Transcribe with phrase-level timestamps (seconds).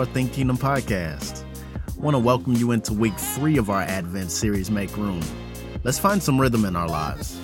[0.00, 1.44] our Think Kingdom podcast.
[1.76, 5.20] I want to welcome you into week three of our Advent series, Make Room.
[5.84, 7.38] Let's find some rhythm in our lives.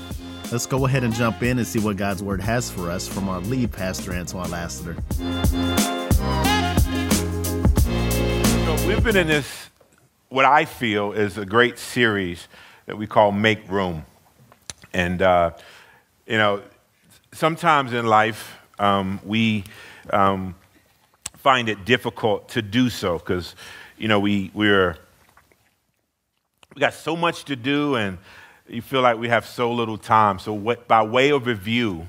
[0.50, 3.28] Let's go ahead and jump in and see what God's Word has for us from
[3.28, 4.96] our lead pastor, Antoine Lassiter.
[8.64, 9.68] So we've been in this,
[10.30, 12.48] what I feel is a great series
[12.86, 14.06] that we call Make Room.
[14.94, 15.50] And, uh,
[16.26, 16.62] you know,
[17.34, 19.64] sometimes in life, um, we
[20.08, 20.54] um,
[21.46, 23.54] find it difficult to do so because,
[23.96, 24.96] you know, we, we're,
[26.74, 28.18] we got so much to do and
[28.68, 30.40] you feel like we have so little time.
[30.40, 32.08] So, what, by way of review,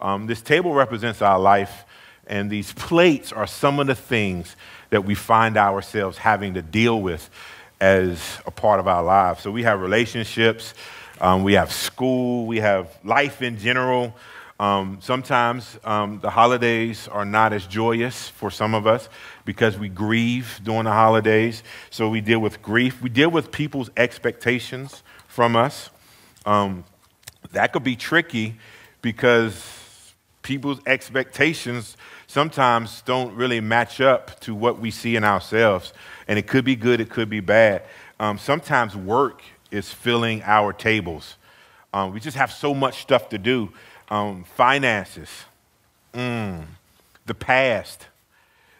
[0.00, 1.84] um, this table represents our life,
[2.26, 4.56] and these plates are some of the things
[4.90, 7.30] that we find ourselves having to deal with
[7.80, 9.40] as a part of our lives.
[9.44, 10.74] So, we have relationships,
[11.20, 14.16] um, we have school, we have life in general.
[14.64, 19.10] Um, sometimes um, the holidays are not as joyous for some of us
[19.44, 21.62] because we grieve during the holidays.
[21.90, 23.02] So we deal with grief.
[23.02, 25.90] We deal with people's expectations from us.
[26.46, 26.84] Um,
[27.52, 28.56] that could be tricky
[29.02, 35.92] because people's expectations sometimes don't really match up to what we see in ourselves.
[36.26, 37.82] And it could be good, it could be bad.
[38.18, 41.36] Um, sometimes work is filling our tables.
[41.92, 43.70] Um, we just have so much stuff to do
[44.10, 45.30] um, finances,
[46.12, 46.64] mm,
[47.26, 48.06] the past,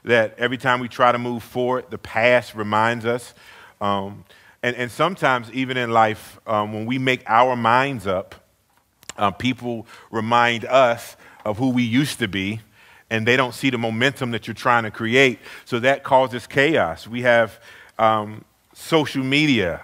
[0.04, 3.34] that every time we try to move forward, the past reminds us.
[3.80, 4.24] Um,
[4.62, 8.34] and, and sometimes, even in life, um, when we make our minds up,
[9.16, 12.60] uh, people remind us of who we used to be,
[13.10, 15.38] and they don't see the momentum that you're trying to create.
[15.64, 17.06] So that causes chaos.
[17.06, 17.60] We have
[17.98, 19.82] um, social media.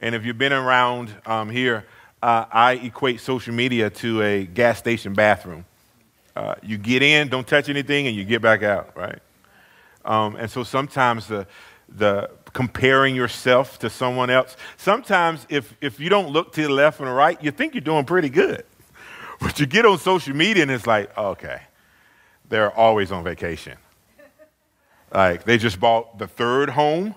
[0.00, 1.84] And if you've been around um, here,
[2.22, 5.64] uh, I equate social media to a gas station bathroom.
[6.34, 9.18] Uh, you get in, don't touch anything, and you get back out, right?
[10.04, 11.46] Um, and so sometimes the,
[11.88, 17.00] the comparing yourself to someone else, sometimes if, if you don't look to the left
[17.00, 18.64] and the right, you think you're doing pretty good.
[19.40, 21.62] But you get on social media and it's like, okay,
[22.48, 23.78] they're always on vacation.
[25.14, 27.14] Like they just bought the third home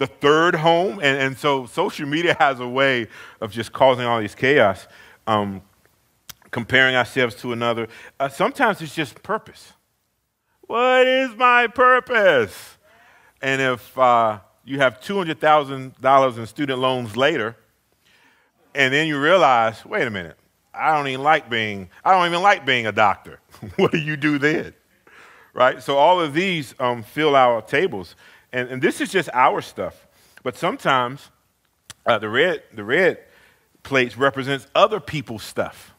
[0.00, 0.94] the third home.
[0.94, 3.06] And, and so social media has a way
[3.40, 4.88] of just causing all these chaos,
[5.26, 5.60] um,
[6.50, 7.86] comparing ourselves to another.
[8.18, 9.74] Uh, sometimes it's just purpose.
[10.62, 12.78] What is my purpose?
[13.42, 17.56] And if uh, you have $200,000 in student loans later,
[18.74, 20.38] and then you realize, wait a minute,
[20.72, 23.40] I don't even like being, I don't even like being a doctor.
[23.76, 24.72] what do you do then?
[25.52, 25.82] Right?
[25.82, 28.14] So all of these um, fill our tables.
[28.52, 30.06] And, and this is just our stuff.
[30.42, 31.30] But sometimes
[32.06, 33.18] uh, the, red, the red
[33.82, 35.94] plates represents other people's stuff.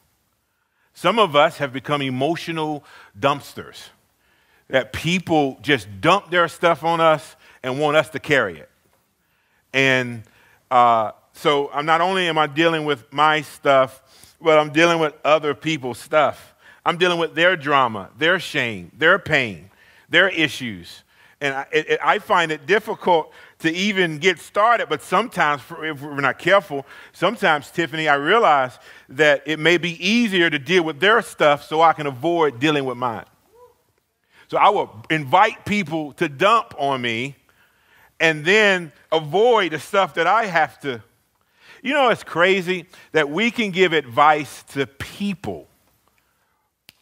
[0.93, 2.83] Some of us have become emotional
[3.19, 3.89] dumpsters
[4.67, 8.69] that people just dump their stuff on us and want us to carry it.
[9.73, 10.23] And
[10.69, 14.01] uh, so I'm not only am I dealing with my stuff,
[14.41, 16.55] but I'm dealing with other people's stuff.
[16.85, 19.69] I'm dealing with their drama, their shame, their pain,
[20.09, 21.03] their issues.
[21.41, 26.21] And I, it, I, find it difficult to even get started, but sometimes, if we're
[26.21, 28.77] not careful, sometimes, Tiffany, I realize
[29.09, 32.85] that it may be easier to deal with their stuff so I can avoid dealing
[32.85, 33.25] with mine.
[34.49, 37.35] So I will invite people to dump on me
[38.19, 41.01] and then avoid the stuff that I have to.
[41.81, 45.67] You know, it's crazy that we can give advice to people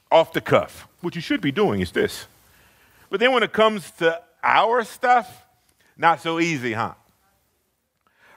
[0.10, 0.88] off the cuff.
[1.02, 2.26] What you should be doing is this.
[3.10, 5.46] But then when it comes to our stuff,
[5.98, 6.94] not so easy, huh?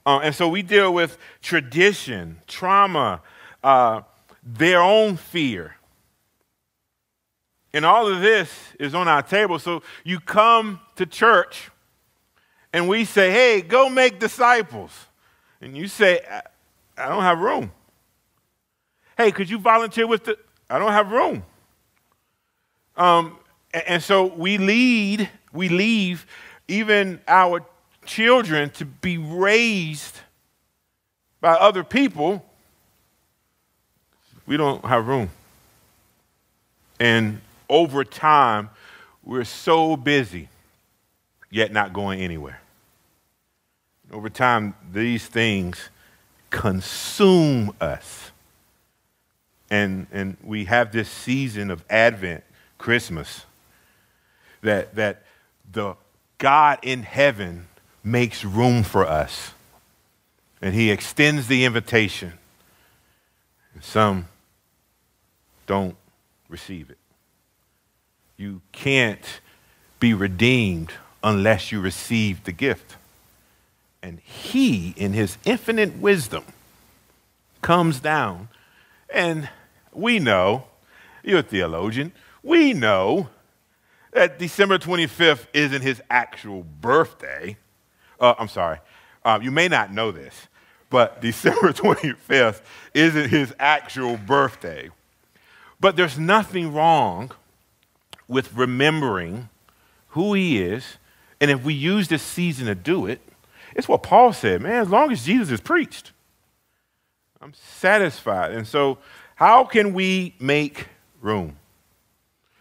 [0.04, 3.20] Uh, and so we deal with tradition, trauma,
[3.62, 4.02] uh,
[4.42, 5.76] their own fear.
[7.72, 9.58] And all of this is on our table.
[9.58, 11.70] So you come to church
[12.72, 14.90] and we say, hey, go make disciples.
[15.60, 16.20] And you say,
[16.96, 17.72] I don't have room.
[19.16, 20.36] Hey, could you volunteer with the?
[20.68, 21.44] I don't have room.
[22.96, 23.38] Um,
[23.72, 26.26] and, and so we lead we leave
[26.68, 27.64] even our
[28.04, 30.18] children to be raised
[31.40, 32.44] by other people,
[34.46, 35.30] we don't have room.
[37.00, 38.70] And over time,
[39.24, 40.48] we're so busy,
[41.50, 42.60] yet not going anywhere.
[44.12, 45.90] Over time, these things
[46.50, 48.30] consume us.
[49.70, 52.44] And, and we have this season of Advent,
[52.78, 53.46] Christmas,
[54.60, 55.22] that, that
[55.72, 55.96] the
[56.38, 57.68] God in heaven
[58.04, 59.52] makes room for us.
[60.60, 62.34] And he extends the invitation.
[63.74, 64.28] And some
[65.66, 65.96] don't
[66.48, 66.98] receive it.
[68.36, 69.40] You can't
[69.98, 70.92] be redeemed
[71.22, 72.96] unless you receive the gift.
[74.02, 76.44] And he, in his infinite wisdom,
[77.60, 78.48] comes down.
[79.08, 79.48] And
[79.92, 80.64] we know,
[81.22, 83.28] you're a theologian, we know
[84.12, 87.56] that December 25th isn't his actual birthday.
[88.20, 88.78] Uh, I'm sorry,
[89.24, 90.48] uh, you may not know this,
[90.90, 92.60] but December 25th
[92.94, 94.90] isn't his actual birthday.
[95.80, 97.32] But there's nothing wrong
[98.28, 99.48] with remembering
[100.08, 100.98] who he is.
[101.40, 103.20] And if we use this season to do it,
[103.74, 106.12] it's what Paul said, man, as long as Jesus is preached,
[107.40, 108.52] I'm satisfied.
[108.52, 108.98] And so,
[109.34, 110.86] how can we make
[111.20, 111.56] room?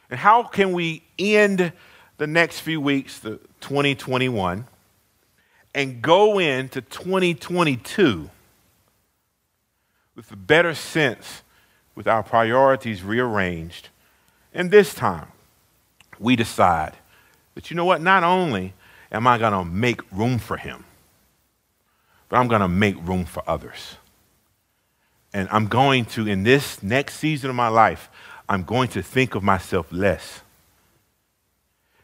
[0.09, 1.73] And how can we end
[2.17, 4.65] the next few weeks, the 2021,
[5.73, 8.29] and go into 2022
[10.15, 11.43] with a better sense,
[11.95, 13.89] with our priorities rearranged?
[14.53, 15.27] And this time,
[16.19, 16.93] we decide
[17.55, 18.73] that, you know what, not only
[19.11, 20.85] am I going to make room for him,
[22.29, 23.97] but I'm going to make room for others.
[25.33, 28.09] And I'm going to, in this next season of my life,
[28.47, 30.41] I'm going to think of myself less.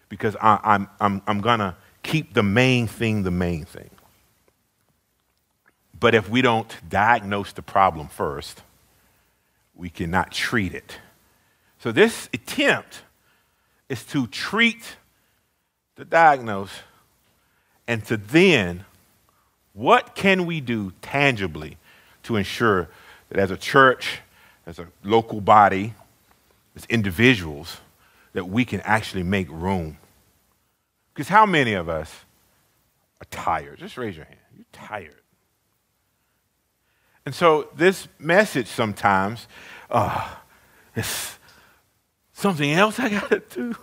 [0.10, 3.90] Because I, I'm, I'm, I'm going to keep the main thing the main thing.
[6.00, 8.62] But if we don't diagnose the problem first,
[9.76, 11.00] we cannot treat it.
[11.80, 13.02] So, this attempt
[13.90, 14.98] is to treat
[15.98, 16.72] to diagnose
[17.88, 18.86] and to then
[19.74, 21.78] what can we do tangibly
[22.24, 22.90] to ensure
[23.30, 24.20] that as a church,
[24.66, 25.94] as a local body,
[26.76, 27.78] as individuals,
[28.38, 29.98] that we can actually make room?
[31.14, 32.14] Because how many of us
[33.20, 33.80] are tired?
[33.80, 34.40] Just raise your hand.
[34.56, 35.16] You're tired.
[37.26, 39.48] And so this message sometimes,
[39.90, 40.36] uh,
[40.96, 41.40] is
[42.32, 43.76] something else I got to do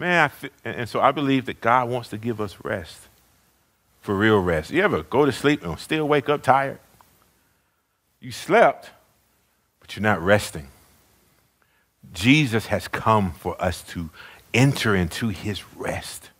[0.00, 0.30] man,
[0.64, 3.08] and so I believe that God wants to give us rest,
[4.00, 4.70] for real rest.
[4.70, 6.80] You ever go to sleep and still wake up tired?
[8.18, 8.90] You slept,
[9.78, 10.68] but you're not resting.
[12.12, 14.10] Jesus has come for us to
[14.52, 16.30] enter into his rest.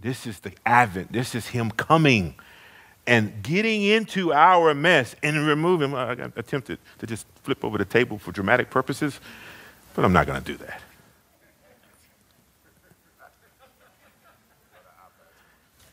[0.00, 2.34] This is the advent, this is him coming
[3.06, 5.94] and getting into our mess and removing.
[5.94, 9.20] I attempted to just flip over the table for dramatic purposes,
[9.94, 10.80] but I'm not going to do that.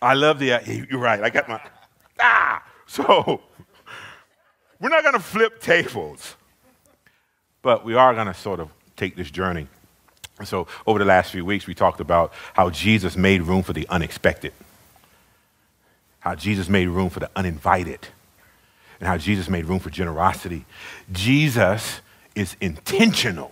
[0.01, 1.61] I love the, you're right, I got my,
[2.19, 2.61] ah!
[2.87, 3.41] So,
[4.79, 6.35] we're not going to flip tables,
[7.63, 9.67] but we are going to sort of take this journey.
[10.43, 13.87] So, over the last few weeks, we talked about how Jesus made room for the
[13.87, 14.53] unexpected,
[16.19, 18.07] how Jesus made room for the uninvited,
[18.99, 20.65] and how Jesus made room for generosity.
[21.11, 22.01] Jesus
[22.35, 23.51] is intentional.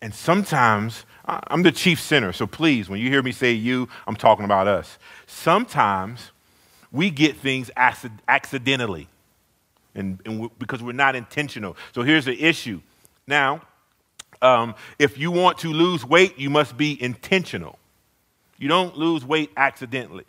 [0.00, 4.16] And sometimes I'm the chief sinner, so please, when you hear me say you, I'm
[4.16, 4.98] talking about us.
[5.26, 6.30] Sometimes
[6.90, 9.08] we get things accidentally
[9.94, 11.76] and, and because we're not intentional.
[11.94, 12.80] So here's the issue.
[13.26, 13.62] Now,
[14.40, 17.78] um, if you want to lose weight, you must be intentional.
[18.58, 20.24] You don't lose weight accidentally.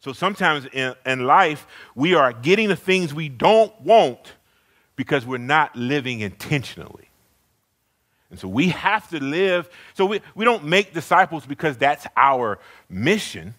[0.00, 4.34] So sometimes in, in life, we are getting the things we don't want
[4.94, 7.08] because we're not living intentionally.
[8.30, 9.68] And so we have to live.
[9.94, 12.58] So we, we don't make disciples because that's our
[12.88, 13.54] mission.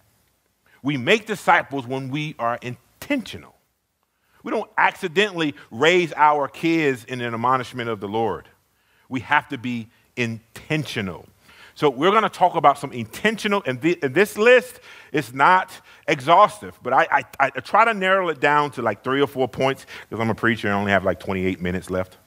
[0.81, 3.56] We make disciples when we are intentional.
[4.47, 8.47] We don't accidentally raise our kids in an admonishment of the Lord.
[9.09, 11.25] We have to be intentional.
[11.75, 14.79] So we're going to talk about some intentional, and, the, and this list
[15.11, 15.69] is not
[16.07, 19.49] exhaustive, but I, I, I try to narrow it down to like three or four
[19.49, 22.17] points because I'm a preacher and I only have like 28 minutes left.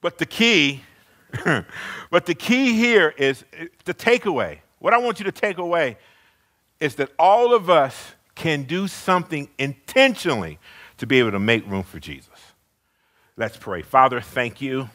[0.00, 0.84] But the key,
[2.12, 4.58] but the key here is eh, the takeaway.
[4.78, 5.96] What I want you to take away
[6.78, 10.58] is that all of us can do something intentionally
[10.98, 12.28] to be able to make room for Jesus.
[13.36, 13.82] Let's pray.
[13.82, 14.90] Father, thank you.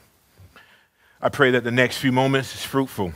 [1.22, 3.14] I pray that the next few moments is fruitful.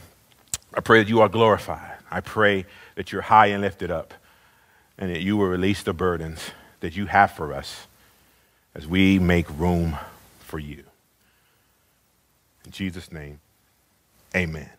[0.73, 1.97] I pray that you are glorified.
[2.09, 4.13] I pray that you're high and lifted up
[4.97, 6.51] and that you will release the burdens
[6.81, 7.87] that you have for us
[8.75, 9.97] as we make room
[10.39, 10.83] for you.
[12.65, 13.39] In Jesus' name,
[14.35, 14.69] amen.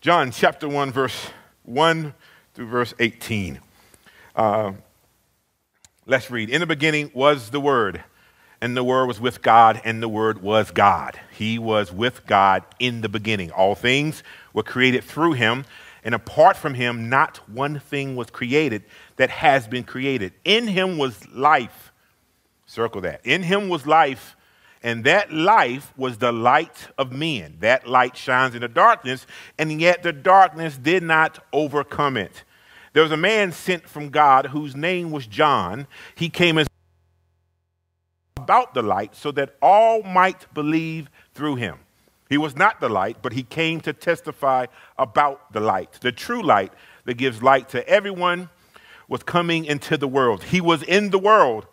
[0.00, 1.30] John chapter 1, verse
[1.64, 2.14] 1
[2.54, 3.60] through verse 18.
[4.40, 4.72] Uh,
[6.06, 6.48] let's read.
[6.48, 8.02] In the beginning was the Word,
[8.62, 11.20] and the Word was with God, and the Word was God.
[11.30, 13.50] He was with God in the beginning.
[13.50, 14.22] All things
[14.54, 15.66] were created through him,
[16.02, 18.82] and apart from him, not one thing was created
[19.16, 20.32] that has been created.
[20.42, 21.92] In him was life.
[22.64, 23.20] Circle that.
[23.26, 24.36] In him was life
[24.82, 27.58] And that life was the light of men.
[27.60, 29.26] That light shines in the darkness,
[29.58, 32.44] and yet the darkness did not overcome it.
[32.92, 35.86] There was a man sent from God whose name was John.
[36.14, 36.66] He came as
[38.36, 41.78] about the light so that all might believe through him.
[42.28, 44.66] He was not the light, but he came to testify
[44.98, 46.72] about the light, the true light
[47.04, 48.48] that gives light to everyone
[49.08, 50.44] was coming into the world.
[50.44, 51.66] He was in the world,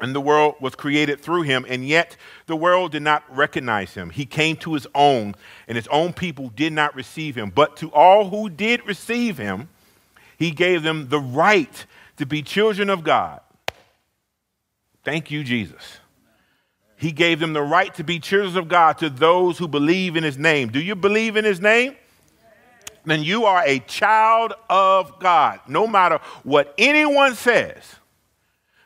[0.00, 4.10] and the world was created through him, and yet the world did not recognize him.
[4.10, 5.34] He came to his own,
[5.68, 7.50] and his own people did not receive him.
[7.50, 9.68] But to all who did receive him,
[10.44, 11.86] he gave them the right
[12.18, 13.40] to be children of God.
[15.02, 15.98] Thank you, Jesus.
[16.96, 20.22] He gave them the right to be children of God to those who believe in
[20.22, 20.68] his name.
[20.68, 21.96] Do you believe in his name?
[23.06, 25.60] Then you are a child of God.
[25.66, 27.82] No matter what anyone says,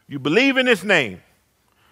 [0.06, 1.20] you believe in his name,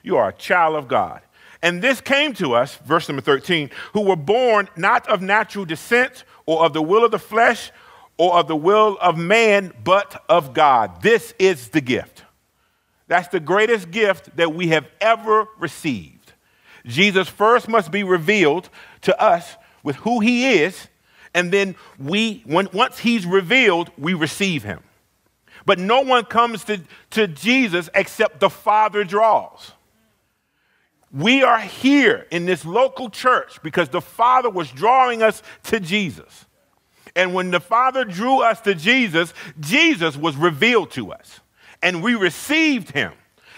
[0.04, 1.22] you are a child of God.
[1.60, 6.22] And this came to us, verse number 13, who were born not of natural descent
[6.44, 7.72] or of the will of the flesh
[8.18, 11.02] or of the will of man, but of God.
[11.02, 12.24] This is the gift.
[13.08, 16.32] That's the greatest gift that we have ever received.
[16.86, 18.68] Jesus first must be revealed
[19.02, 20.88] to us with who he is,
[21.34, 24.82] and then we, when, once he's revealed, we receive him.
[25.66, 26.80] But no one comes to,
[27.10, 29.72] to Jesus except the Father draws.
[31.12, 36.45] We are here in this local church because the Father was drawing us to Jesus.
[37.16, 41.40] And when the Father drew us to Jesus, Jesus was revealed to us,
[41.82, 43.12] and we received him.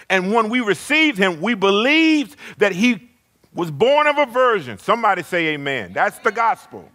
[0.09, 3.09] And when we received him, we believed that he
[3.53, 4.77] was born of a virgin.
[4.77, 5.91] Somebody say amen.
[5.93, 6.89] That's the gospel.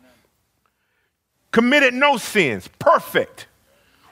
[1.53, 3.47] Committed no sins, perfect,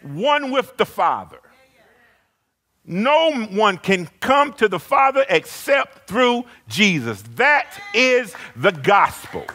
[0.02, 1.40] one with the Father.
[2.85, 7.23] No one can come to the Father except through Jesus.
[7.37, 9.47] That is the gospel.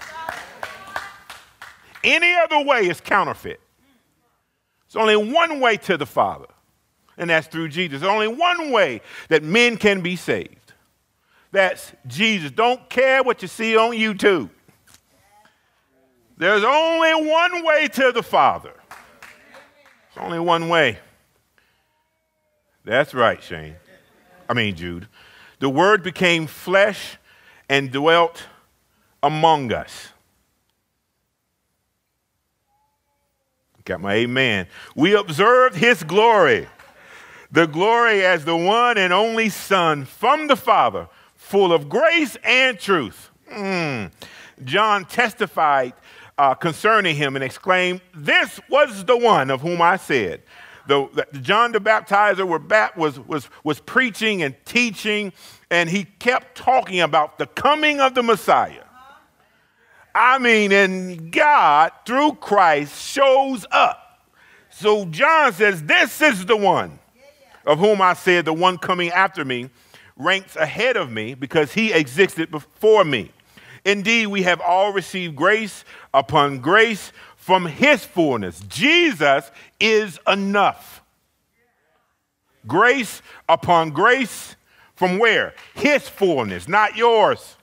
[2.07, 3.59] Any other way is counterfeit.
[4.87, 6.47] There's only one way to the Father,
[7.17, 7.99] and that's through Jesus.
[7.99, 10.71] There's only one way that men can be saved.
[11.51, 12.51] That's Jesus.
[12.51, 14.49] Don't care what you see on YouTube.
[16.37, 18.73] There's only one way to the Father.
[20.15, 20.99] There's only one way.
[22.85, 23.75] That's right, Shane.
[24.47, 25.09] I mean, Jude.
[25.59, 27.17] The Word became flesh
[27.67, 28.45] and dwelt
[29.21, 30.13] among us.
[33.88, 34.67] Got my amen.
[34.96, 36.67] We observed his glory,
[37.53, 42.77] the glory as the one and only Son from the Father, full of grace and
[42.77, 43.29] truth.
[43.50, 44.12] Mm.
[44.65, 45.94] John testified
[46.38, 50.41] uh, concerning him and exclaimed, This was the one of whom I said.
[50.88, 52.46] The, the John the Baptizer
[52.98, 55.32] was, was, was preaching and teaching,
[55.72, 58.84] and he kept talking about the coming of the Messiah.
[60.17, 64.19] I mean, and God, through Christ, shows up.
[64.71, 66.97] So John says, This is the one
[67.67, 69.69] of whom I said, the one coming after me
[70.15, 73.31] ranks ahead of me because he existed before me.
[73.86, 78.59] Indeed, we have all received grace upon grace from his fullness.
[78.62, 81.03] Jesus is enough.
[82.65, 84.55] Grace upon grace
[84.95, 85.53] from where?
[85.75, 87.56] His fullness, not yours.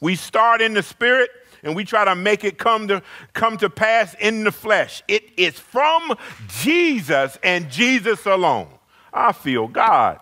[0.00, 1.30] We start in the spirit
[1.62, 5.02] and we try to make it come to come to pass in the flesh.
[5.08, 6.14] It is from
[6.48, 8.68] Jesus and Jesus alone.
[9.12, 10.20] I feel God.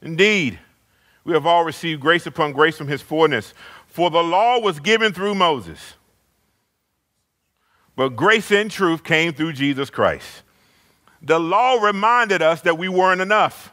[0.00, 0.58] Indeed,
[1.24, 3.54] we have all received grace upon grace from his fullness.
[3.86, 5.94] For the law was given through Moses,
[7.96, 10.42] but grace and truth came through Jesus Christ.
[11.22, 13.72] The law reminded us that we weren't enough.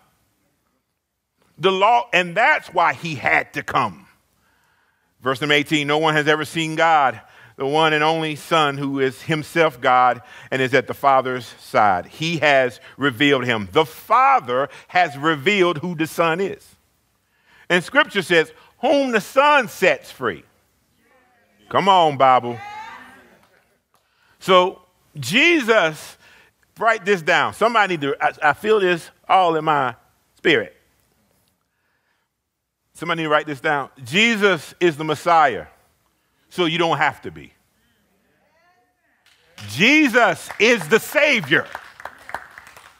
[1.58, 4.08] The law, and that's why he had to come.
[5.22, 7.22] Verse number 18 No one has ever seen God,
[7.56, 12.08] the one and only Son who is himself God and is at the Father's side.
[12.08, 13.70] He has revealed him.
[13.72, 16.76] The Father has revealed who the Son is.
[17.70, 20.44] And Scripture says, Whom the Son sets free.
[21.70, 22.58] Come on, Bible.
[24.40, 24.82] So,
[25.18, 26.18] Jesus,
[26.78, 27.54] write this down.
[27.54, 29.96] Somebody need to, I, I feel this all in my
[30.36, 30.76] spirit.
[32.94, 33.90] Somebody write this down.
[34.04, 35.68] Jesus is the Messiah
[36.50, 37.54] so you don't have to be.
[39.70, 41.68] Jesus is the Savior.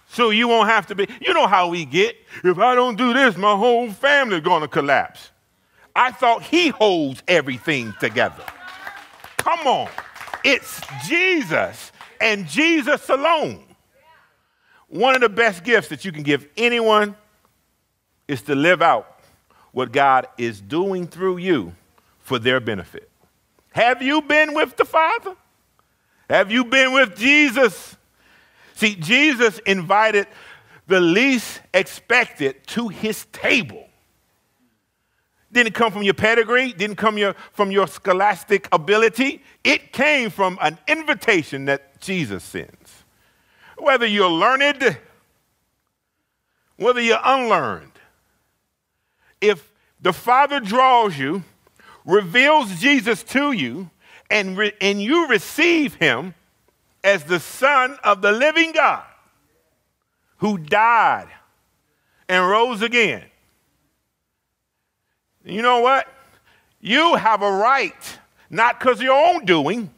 [0.08, 1.08] So you won't have to be.
[1.22, 2.16] You know how we get.
[2.44, 5.32] If I don't do this, my whole family is going to collapse.
[5.96, 8.44] I thought He holds everything together.
[9.38, 9.90] Come on.
[10.44, 13.64] It's Jesus and Jesus alone.
[14.88, 17.16] One of the best gifts that you can give anyone
[18.28, 19.21] is to live out
[19.72, 21.76] what God is doing through you
[22.20, 23.10] for their benefit.
[23.72, 25.36] Have you been with the Father?
[26.30, 27.96] Have you been with Jesus?
[28.76, 30.28] See, Jesus invited
[30.88, 33.88] the least expected to his table.
[35.52, 39.44] Didn't come from your pedigree, didn't come your, from your scholastic ability.
[39.64, 43.04] It came from an invitation that Jesus sends.
[43.78, 44.98] Whether you're learned,
[46.78, 47.91] whether you're unlearned,
[49.42, 51.44] if the Father draws you,
[52.06, 53.90] reveals Jesus to you,
[54.30, 56.34] and, re- and you receive him
[57.04, 59.04] as the Son of the living God
[60.38, 61.28] who died
[62.30, 63.24] and rose again.
[65.44, 66.08] You know what?
[66.80, 68.20] You have a right,
[68.50, 69.92] not because of your own doing,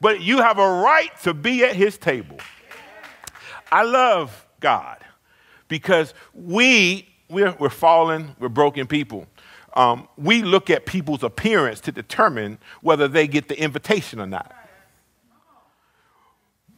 [0.00, 2.38] but you have a right to be at his table.
[3.70, 4.98] I love God
[5.68, 9.26] because we, we're, we're fallen, we're broken people.
[9.74, 14.52] Um, we look at people's appearance to determine whether they get the invitation or not.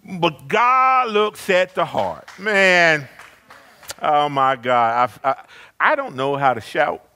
[0.04, 2.28] But God looks at the heart.
[2.38, 3.08] Man,
[4.00, 5.10] oh my God.
[5.24, 5.44] I, I,
[5.80, 7.08] I don't know how to shout.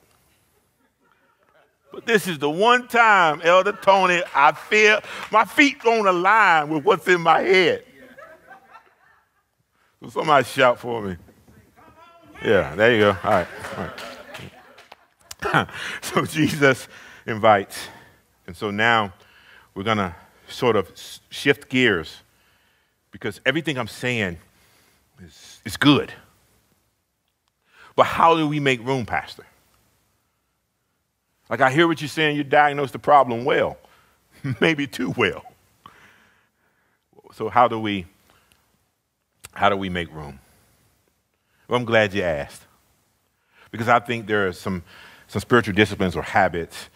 [1.91, 4.99] But this is the one time, Elder Tony, I feel
[5.31, 7.83] my feet on the line with what's in my head.
[10.01, 11.17] So somebody shout for me.
[12.43, 13.17] Yeah, there you go.
[13.23, 13.47] All right.
[13.77, 13.83] All
[15.53, 15.67] right.
[16.01, 16.87] so Jesus
[17.25, 17.87] invites.
[18.45, 19.13] And so now
[19.73, 20.15] we're going to
[20.47, 20.91] sort of
[21.29, 22.21] shift gears
[23.11, 24.37] because everything I'm saying
[25.23, 26.13] is, is good.
[27.95, 29.43] But how do we make room, Pastor?
[31.49, 33.77] Like, I hear what you're saying, you diagnose the problem well,
[34.61, 35.43] maybe too well.
[37.33, 38.05] So, how do we?
[39.53, 40.39] How do we make room?
[41.67, 42.63] Well, I'm glad you asked.
[43.71, 44.83] Because I think there are some,
[45.27, 46.89] some spiritual disciplines or habits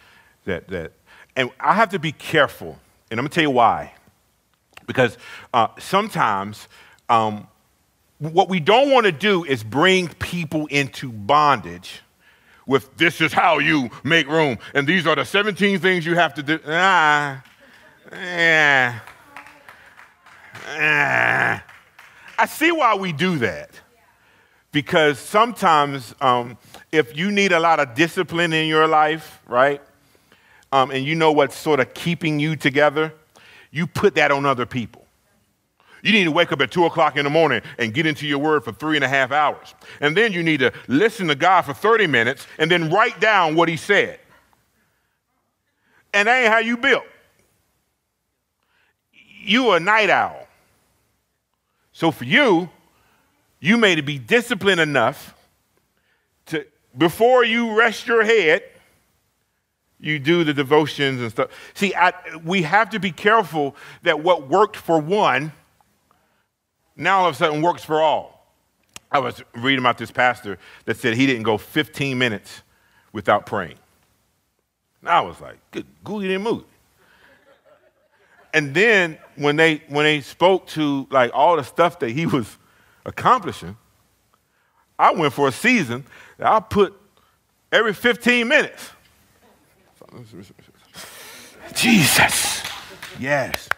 [0.44, 0.92] that, that,
[1.36, 2.78] and I have to be careful,
[3.10, 3.94] and I'm gonna tell you why.
[4.86, 5.16] Because
[5.52, 6.68] uh, sometimes
[7.08, 7.46] um,
[8.18, 12.00] what we don't want to do is bring people into bondage
[12.66, 16.34] with this is how you make room, and these are the 17 things you have
[16.34, 16.60] to do.
[16.66, 17.42] Ah,
[18.12, 19.00] yeah.
[20.66, 21.64] Ah.
[22.38, 23.81] I see why we do that.
[24.72, 26.56] Because sometimes, um,
[26.90, 29.82] if you need a lot of discipline in your life, right,
[30.72, 33.12] um, and you know what's sort of keeping you together,
[33.70, 35.06] you put that on other people.
[36.02, 38.38] You need to wake up at two o'clock in the morning and get into your
[38.38, 39.74] word for three and a half hours.
[40.00, 43.54] And then you need to listen to God for 30 minutes and then write down
[43.54, 44.18] what He said.
[46.12, 47.04] And that ain't how you built.
[49.12, 50.48] You a night owl.
[51.92, 52.68] So for you,
[53.62, 55.34] you may be disciplined enough
[56.46, 56.66] to,
[56.98, 58.64] before you rest your head,
[60.00, 61.50] you do the devotions and stuff.
[61.72, 62.12] See, I,
[62.44, 65.52] we have to be careful that what worked for one
[66.96, 68.46] now all of a sudden works for all.
[69.10, 72.62] I was reading about this pastor that said he didn't go 15 minutes
[73.12, 73.78] without praying.
[75.00, 76.64] And I was like, didn't move."
[78.52, 82.58] And then when they when they spoke to like all the stuff that he was
[83.04, 83.76] accomplishing,
[84.98, 86.04] I went for a season
[86.38, 86.94] I put
[87.70, 88.90] every 15 minutes.
[91.74, 92.62] Jesus.
[93.18, 93.68] Yes.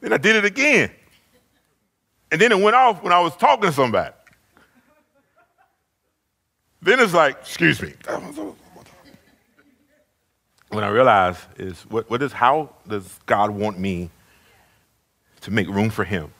[0.00, 0.90] Then I did it again.
[2.30, 4.14] And then it went off when I was talking to somebody.
[6.82, 7.94] Then it's like, excuse me.
[10.68, 14.10] When I realize is what, what is how does God want me
[15.42, 16.32] to make room for him?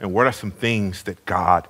[0.00, 1.68] And what are some things that God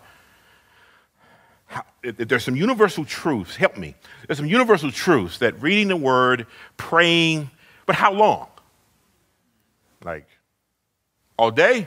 [1.71, 3.95] how, there's some universal truths, help me.
[4.27, 7.49] There's some universal truths that reading the word, praying,
[7.87, 8.49] but how long?
[10.05, 10.27] Like
[11.37, 11.87] all day?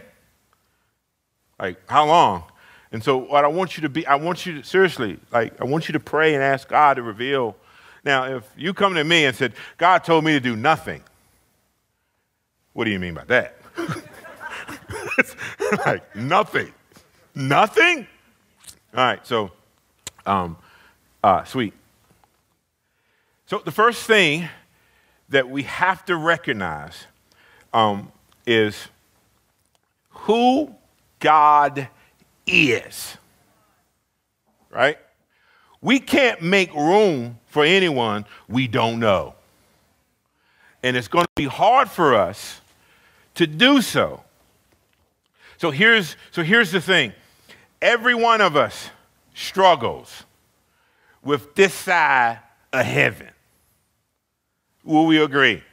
[1.59, 2.43] Like, how long?
[2.91, 5.65] And so, what I want you to be, I want you to, seriously, like, I
[5.65, 7.57] want you to pray and ask God to reveal.
[8.05, 11.03] Now, if you come to me and said, God told me to do nothing,
[12.73, 13.57] what do you mean by that?
[15.85, 16.73] like, nothing.
[17.35, 18.07] Nothing?
[18.95, 19.51] All right, so,
[20.25, 20.57] um,
[21.23, 21.73] uh, sweet.
[23.45, 24.49] So, the first thing
[25.29, 27.07] that we have to recognize
[27.73, 28.11] um,
[28.45, 28.87] is
[30.09, 30.75] who
[31.19, 31.87] God
[32.45, 33.17] is.
[34.69, 34.97] Right?
[35.81, 39.35] We can't make room for anyone we don't know.
[40.81, 42.61] And it's going to be hard for us
[43.35, 44.23] to do so.
[45.63, 47.13] So here's, so here's the thing
[47.81, 48.89] every one of us
[49.33, 50.25] struggles
[51.23, 52.39] with this side
[52.73, 53.29] of heaven.
[54.83, 55.63] Will we agree?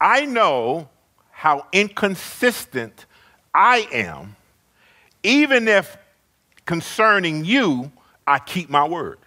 [0.00, 0.88] I know
[1.30, 3.06] how inconsistent
[3.54, 4.34] I am,
[5.22, 5.96] even if
[6.66, 7.92] concerning you,
[8.26, 9.20] I keep my word.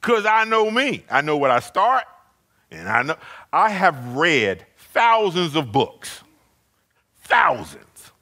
[0.00, 1.04] Because I know me.
[1.10, 2.04] I know what I start,
[2.70, 3.16] and I know
[3.52, 6.22] I have read thousands of books.
[7.28, 8.12] Thousands.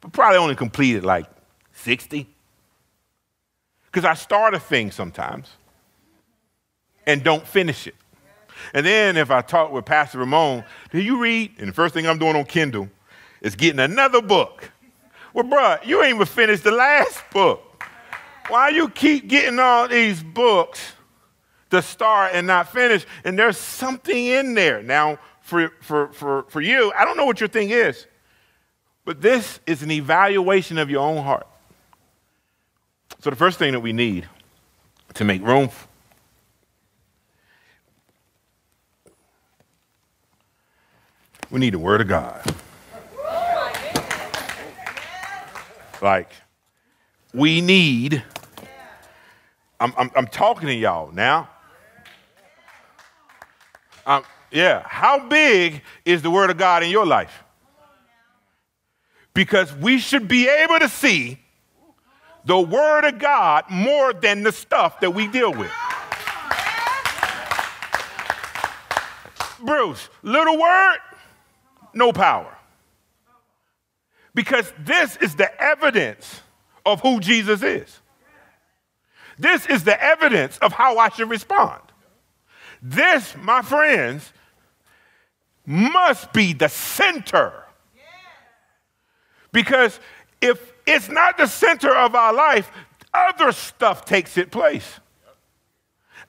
[0.00, 1.26] But probably only completed like
[1.72, 2.28] 60.
[3.86, 5.48] Because I start a thing sometimes
[7.04, 7.96] and don't finish it.
[8.72, 11.52] And then if I talk with Pastor Ramon, do you read?
[11.58, 12.88] And the first thing I'm doing on Kindle
[13.40, 14.70] is getting another book.
[15.34, 17.82] Well, bruh, you ain't even finished the last book.
[18.46, 20.92] Why you keep getting all these books
[21.70, 23.04] to start and not finish?
[23.24, 24.80] And there's something in there.
[24.80, 28.06] Now, for, for, for, for you, I don't know what your thing is,
[29.08, 31.46] but this is an evaluation of your own heart.
[33.20, 34.28] So, the first thing that we need
[35.14, 35.88] to make room for
[41.50, 42.54] we need the Word of God.
[46.02, 46.30] Like,
[47.32, 48.22] we need,
[49.80, 51.48] I'm, I'm, I'm talking to y'all now.
[54.04, 57.44] Um, yeah, how big is the Word of God in your life?
[59.38, 61.38] Because we should be able to see
[62.44, 65.70] the Word of God more than the stuff that we deal with.
[69.60, 70.98] Bruce, little word,
[71.94, 72.52] no power.
[74.34, 76.40] Because this is the evidence
[76.84, 78.00] of who Jesus is.
[79.38, 81.82] This is the evidence of how I should respond.
[82.82, 84.32] This, my friends,
[85.64, 87.66] must be the center.
[89.52, 89.98] Because
[90.40, 92.70] if it's not the center of our life,
[93.12, 95.00] other stuff takes its place.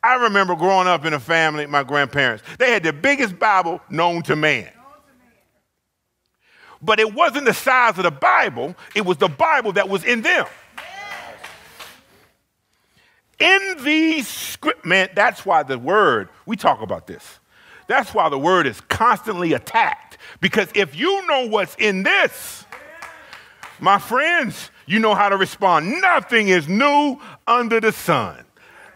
[0.01, 4.21] I remember growing up in a family, my grandparents, they had the biggest Bible known
[4.23, 4.69] to man.
[6.81, 10.21] But it wasn't the size of the Bible, it was the Bible that was in
[10.21, 10.45] them.
[13.39, 17.39] In these script, man, that's why the word, we talk about this.
[17.87, 20.17] That's why the word is constantly attacked.
[20.41, 22.65] Because if you know what's in this,
[23.79, 26.01] my friends, you know how to respond.
[26.01, 28.43] Nothing is new under the sun.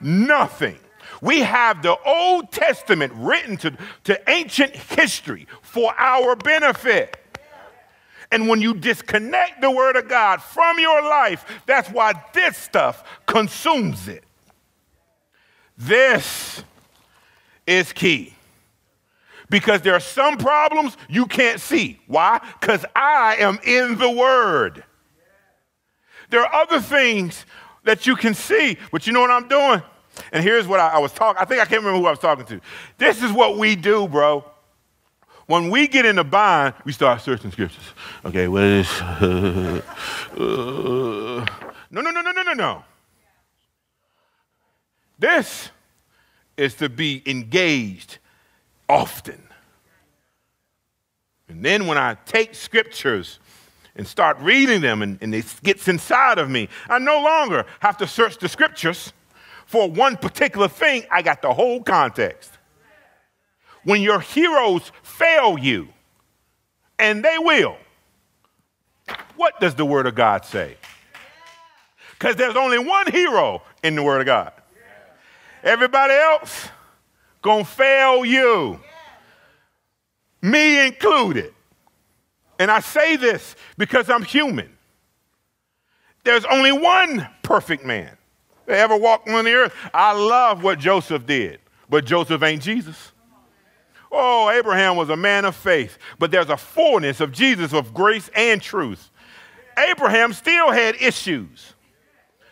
[0.01, 0.77] Nothing.
[1.21, 7.17] We have the Old Testament written to, to ancient history for our benefit.
[8.31, 13.21] And when you disconnect the Word of God from your life, that's why this stuff
[13.25, 14.23] consumes it.
[15.77, 16.63] This
[17.67, 18.33] is key.
[19.49, 21.99] Because there are some problems you can't see.
[22.07, 22.39] Why?
[22.59, 24.83] Because I am in the Word.
[26.29, 27.45] There are other things
[27.83, 29.81] that you can see, but you know what I'm doing?
[30.31, 31.41] And here's what I, I was talking.
[31.41, 32.61] I think I can't remember who I was talking to.
[32.97, 34.45] This is what we do, bro.
[35.45, 37.83] When we get in a bind, we start searching scriptures.
[38.23, 38.87] Okay, what is.
[39.01, 39.81] Uh,
[40.31, 41.45] uh,
[41.91, 42.83] no, no, no, no, no, no, no.
[45.19, 45.69] This
[46.55, 48.19] is to be engaged
[48.93, 49.41] often.
[51.49, 53.39] And then when I take scriptures
[53.95, 57.97] and start reading them and, and it gets inside of me, I no longer have
[57.97, 59.11] to search the scriptures
[59.65, 61.03] for one particular thing.
[61.11, 62.51] I got the whole context
[63.83, 65.89] when your heroes fail you,
[66.97, 67.75] and they will,
[69.35, 70.77] what does the Word of God say?
[72.11, 74.53] Because there's only one hero in the Word of God.
[75.63, 76.69] Everybody else
[77.43, 78.79] gonna fail you,
[80.41, 81.53] me included.
[82.57, 84.71] And I say this because I'm human.
[86.23, 88.17] There's only one perfect man
[88.65, 89.75] that ever walked on the earth.
[89.93, 93.11] I love what Joseph did, but Joseph ain't Jesus.
[94.11, 98.29] Oh, Abraham was a man of faith, but there's a fullness of Jesus of grace
[98.35, 99.09] and truth.
[99.77, 101.72] Abraham still had issues.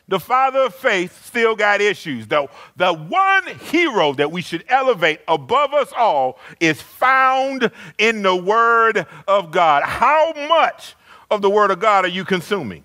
[0.07, 2.27] The father of faith still got issues.
[2.27, 8.35] The, the one hero that we should elevate above us all is found in the
[8.35, 9.83] Word of God.
[9.83, 10.95] How much
[11.29, 12.83] of the Word of God are you consuming?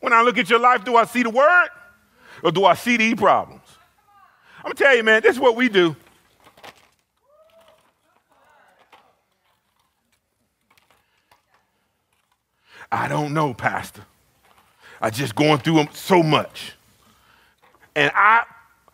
[0.00, 1.68] When I look at your life, do I see the Word
[2.42, 3.62] or do I see the problems?
[4.58, 5.94] I'm gonna tell you, man, this is what we do.
[12.90, 14.04] I don't know, Pastor.
[15.00, 16.72] I just going through them so much.
[17.94, 18.44] And I,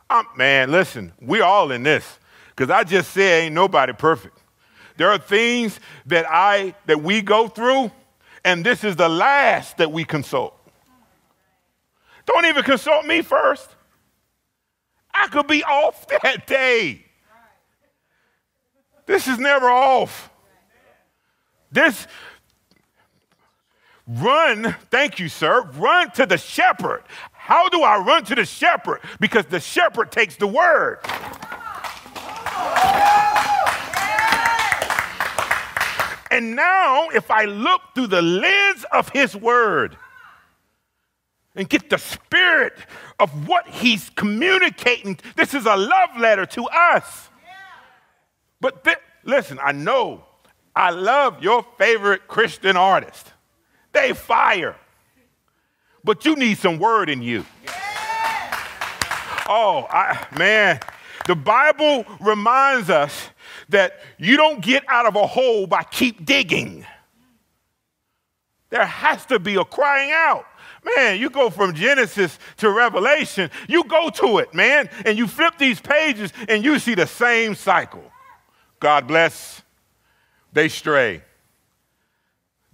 [0.09, 2.19] I'm, man, listen, we all in this.
[2.55, 4.39] Because I just said ain't nobody perfect.
[4.97, 7.91] There are things that I that we go through,
[8.45, 10.55] and this is the last that we consult.
[12.27, 13.69] Don't even consult me first.
[15.13, 17.05] I could be off that day.
[19.07, 20.31] This is never off.
[21.71, 22.07] This,
[24.07, 27.03] run, thank you, sir, run to the shepherd.
[27.33, 29.01] How do I run to the shepherd?
[29.21, 30.99] Because the shepherd takes the word.
[36.31, 39.97] And now, if I look through the lens of his word
[41.55, 42.73] and get the spirit
[43.21, 47.29] of what he's communicating, this is a love letter to us.
[48.61, 50.25] But th- listen, I know
[50.75, 53.34] I love your favorite Christian artist.
[53.95, 54.77] They fire.
[56.05, 57.47] But you need some word in you.
[59.47, 60.81] Oh, I, man,
[61.27, 63.31] the Bible reminds us
[63.71, 66.85] that you don't get out of a hole by keep digging.
[68.71, 70.47] There has to be a crying out.
[70.97, 75.57] Man, you go from Genesis to Revelation, you go to it, man, and you flip
[75.57, 78.05] these pages and you see the same cycle.
[78.81, 79.63] God bless,
[80.53, 81.23] they stray.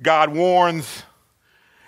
[0.03, 1.05] God warns,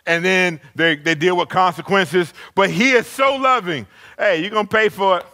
[0.06, 3.86] and then they, they deal with consequences, but He is so loving.
[4.18, 5.26] Hey, you're going to pay for it,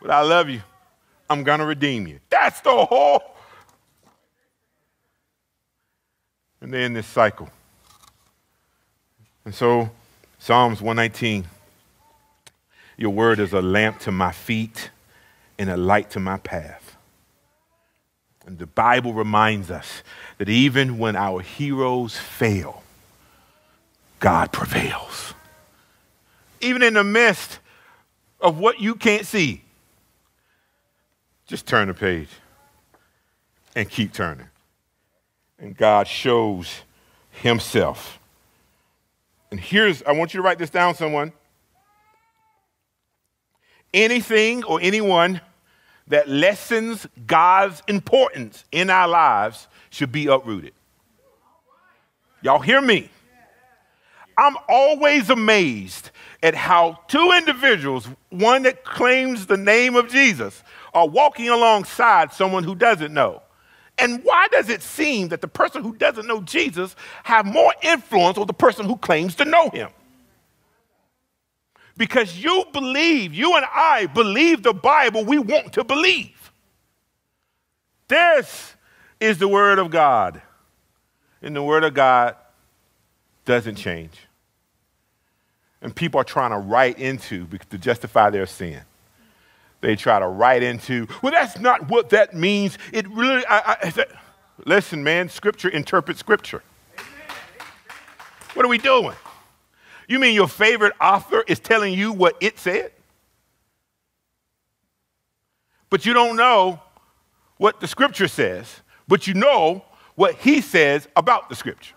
[0.00, 0.62] but I love you.
[1.28, 2.20] I'm going to redeem you.
[2.30, 3.22] That's the whole.
[6.60, 7.48] And they're in this cycle.
[9.44, 9.90] And so,
[10.38, 11.44] Psalms 119
[12.96, 14.90] Your word is a lamp to my feet
[15.58, 16.96] and a light to my path.
[18.46, 20.02] And the Bible reminds us
[20.38, 22.82] that even when our heroes fail,
[24.20, 25.34] God prevails.
[26.60, 27.58] Even in the midst
[28.40, 29.62] of what you can't see,
[31.46, 32.28] just turn the page
[33.74, 34.48] and keep turning.
[35.58, 36.82] And God shows
[37.30, 38.18] Himself.
[39.50, 41.32] And here's, I want you to write this down, someone.
[43.94, 45.40] Anything or anyone
[46.08, 50.72] that lessens God's importance in our lives should be uprooted.
[52.42, 53.10] Y'all hear me?
[54.36, 56.10] I'm always amazed
[56.42, 62.64] at how two individuals, one that claims the name of Jesus, are walking alongside someone
[62.64, 63.42] who doesn't know.
[63.98, 66.94] And why does it seem that the person who doesn't know Jesus
[67.24, 69.88] have more influence over the person who claims to know him?
[71.96, 76.52] Because you believe, you and I believe the Bible we want to believe.
[78.08, 78.74] This
[79.18, 80.42] is the Word of God.
[81.40, 82.36] And the Word of God
[83.46, 84.25] doesn't change.
[85.82, 88.80] And people are trying to write into to justify their sin.
[89.80, 92.78] They try to write into, well, that's not what that means.
[92.92, 94.04] It really, I, I,
[94.64, 96.62] listen, man, Scripture interprets Scripture.
[98.54, 99.14] What are we doing?
[100.08, 102.92] You mean your favorite author is telling you what it said?
[105.90, 106.80] But you don't know
[107.58, 109.84] what the Scripture says, but you know
[110.14, 111.94] what he says about the Scripture.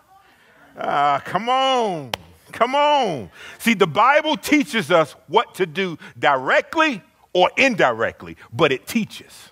[0.78, 2.12] Ah, come on.
[2.52, 3.30] Come on.
[3.58, 7.02] See, the Bible teaches us what to do directly
[7.34, 9.52] or indirectly, but it teaches.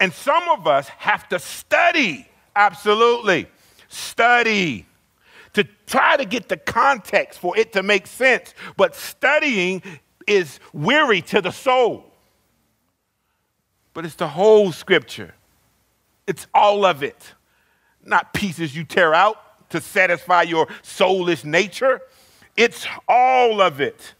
[0.00, 3.48] And some of us have to study, absolutely,
[3.88, 4.86] study
[5.54, 8.54] to try to get the context for it to make sense.
[8.76, 9.82] But studying
[10.26, 12.12] is weary to the soul.
[13.92, 15.34] But it's the whole scripture,
[16.26, 17.34] it's all of it,
[18.04, 19.36] not pieces you tear out
[19.74, 22.00] to satisfy your soulish nature.
[22.56, 24.14] It's all of it.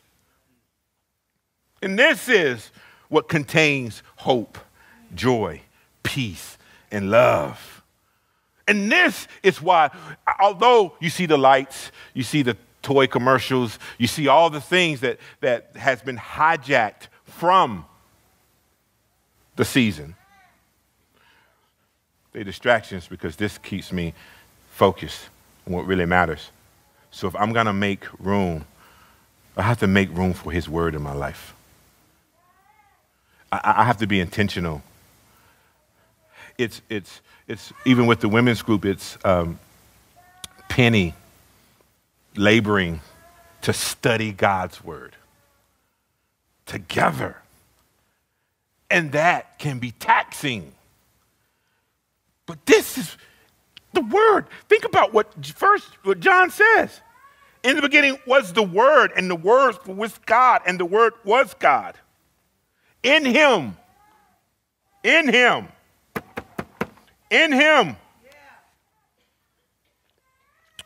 [1.80, 2.72] And this is
[3.08, 4.58] what contains hope,
[5.14, 5.60] joy,
[6.02, 6.58] peace,
[6.90, 7.84] and love.
[8.66, 9.92] And this is why,
[10.40, 15.02] although you see the lights, you see the toy commercials, you see all the things
[15.02, 17.84] that, that has been hijacked from
[19.54, 20.16] the season,
[22.32, 24.14] they're distractions because this keeps me
[24.70, 25.28] focused
[25.64, 26.50] what really matters.
[27.10, 28.64] So if I'm going to make room,
[29.56, 31.54] I have to make room for His word in my life.
[33.52, 34.82] I, I have to be intentional.
[36.58, 39.58] It's, it's, it's even with the women's group, it's um,
[40.68, 41.14] Penny
[42.36, 43.00] laboring
[43.62, 45.16] to study God's word
[46.66, 47.36] together.
[48.90, 50.72] And that can be taxing.
[52.46, 53.16] But this is
[53.94, 54.46] the word.
[54.68, 57.00] Think about what first what John says.
[57.62, 61.54] In the beginning was the word, and the word was God, and the word was
[61.54, 61.96] God.
[63.02, 63.76] In him.
[65.02, 65.68] In him.
[67.30, 67.96] In him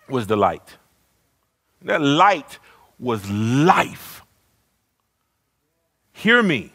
[0.09, 0.77] was the light.
[1.83, 2.59] That light
[2.99, 4.23] was life.
[6.13, 6.73] Hear me.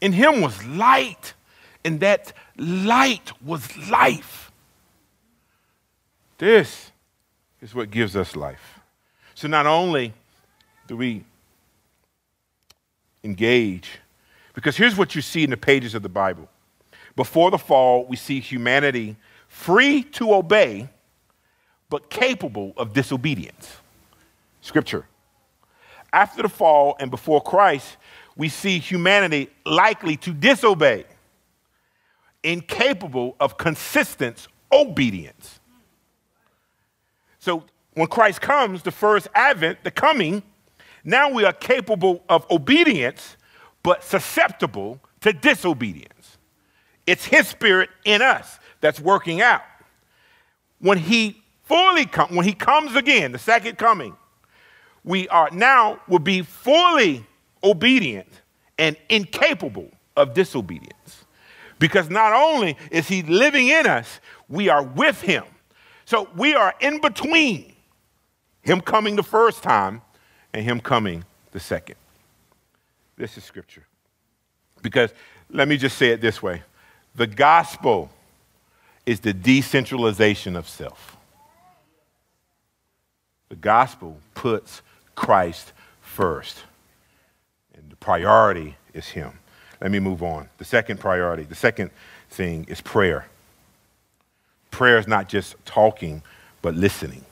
[0.00, 1.34] In him was light,
[1.84, 4.49] and that light was life.
[6.40, 6.90] This
[7.60, 8.80] is what gives us life.
[9.34, 10.14] So not only
[10.86, 11.22] do we
[13.22, 13.90] engage,
[14.54, 16.48] because here's what you see in the pages of the Bible.
[17.14, 19.16] Before the fall, we see humanity
[19.48, 20.88] free to obey,
[21.90, 23.76] but capable of disobedience.
[24.62, 25.04] Scripture.
[26.10, 27.98] After the fall and before Christ,
[28.34, 31.04] we see humanity likely to disobey,
[32.42, 35.59] incapable of consistent obedience.
[37.40, 40.42] So when Christ comes, the first advent, the coming,
[41.02, 43.36] now we are capable of obedience,
[43.82, 46.38] but susceptible to disobedience.
[47.06, 49.62] It's His Spirit in us that's working out.
[50.78, 54.14] When He fully comes, when He comes again, the second coming,
[55.02, 57.26] we are now will be fully
[57.64, 58.28] obedient
[58.78, 61.24] and incapable of disobedience.
[61.78, 65.44] Because not only is He living in us, we are with Him.
[66.10, 67.72] So we are in between
[68.62, 70.02] Him coming the first time
[70.52, 71.94] and Him coming the second.
[73.16, 73.86] This is Scripture.
[74.82, 75.12] Because
[75.50, 76.64] let me just say it this way
[77.14, 78.10] the gospel
[79.06, 81.16] is the decentralization of self.
[83.48, 84.82] The gospel puts
[85.14, 86.58] Christ first,
[87.72, 89.38] and the priority is Him.
[89.80, 90.48] Let me move on.
[90.58, 91.92] The second priority, the second
[92.30, 93.26] thing is prayer.
[94.70, 96.22] Prayer is not just talking,
[96.62, 97.24] but listening.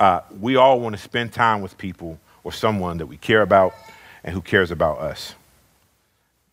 [0.00, 3.74] Uh, we all want to spend time with people or someone that we care about
[4.22, 5.34] and who cares about us.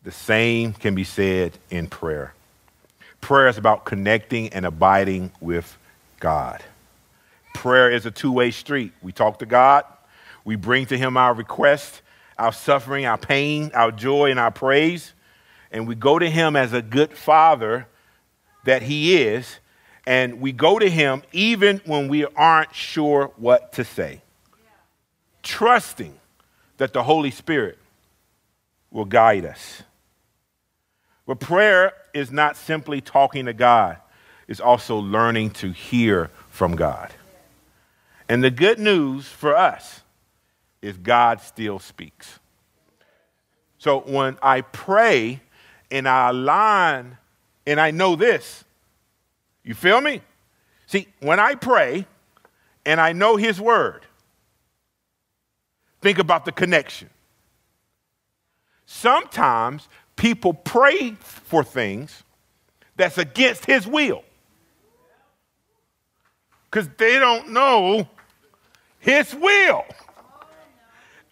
[0.02, 2.32] The same can be said in prayer.
[3.20, 5.76] Prayer is about connecting and abiding with
[6.20, 6.62] God.
[7.54, 8.92] Prayer is a two way street.
[9.02, 9.84] We talk to God,
[10.44, 12.02] we bring to Him our requests,
[12.38, 15.12] our suffering, our pain, our joy, and our praise.
[15.72, 17.86] And we go to Him as a good Father
[18.66, 19.58] that He is.
[20.06, 24.20] And we go to Him even when we aren't sure what to say,
[25.42, 26.14] trusting
[26.76, 27.78] that the Holy Spirit
[28.90, 29.82] will guide us.
[31.26, 33.96] But prayer is not simply talking to God,
[34.46, 37.12] it's also learning to hear from God.
[38.28, 40.02] And the good news for us
[40.82, 42.38] is God still speaks.
[43.78, 45.40] So when I pray
[45.90, 47.18] and I align
[47.66, 48.64] and I know this,
[49.64, 50.22] you feel me?
[50.86, 52.06] See, when I pray
[52.84, 54.06] and I know His word,
[56.00, 57.10] think about the connection.
[58.86, 62.22] Sometimes people pray for things
[62.96, 64.24] that's against his will
[66.70, 68.08] because they don't know
[68.98, 69.84] his will.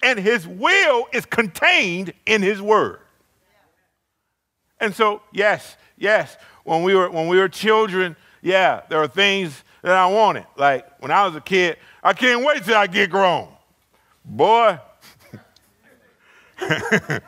[0.03, 3.01] And his will is contained in his word.
[4.79, 9.63] And so, yes, yes, when we were when we were children, yeah, there were things
[9.83, 10.47] that I wanted.
[10.57, 13.49] Like when I was a kid, I can't wait till I get grown.
[14.25, 14.79] Boy,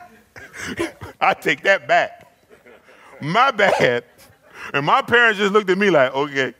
[1.21, 2.27] I take that back.
[3.21, 4.03] My bad.
[4.73, 6.53] And my parents just looked at me like, okay,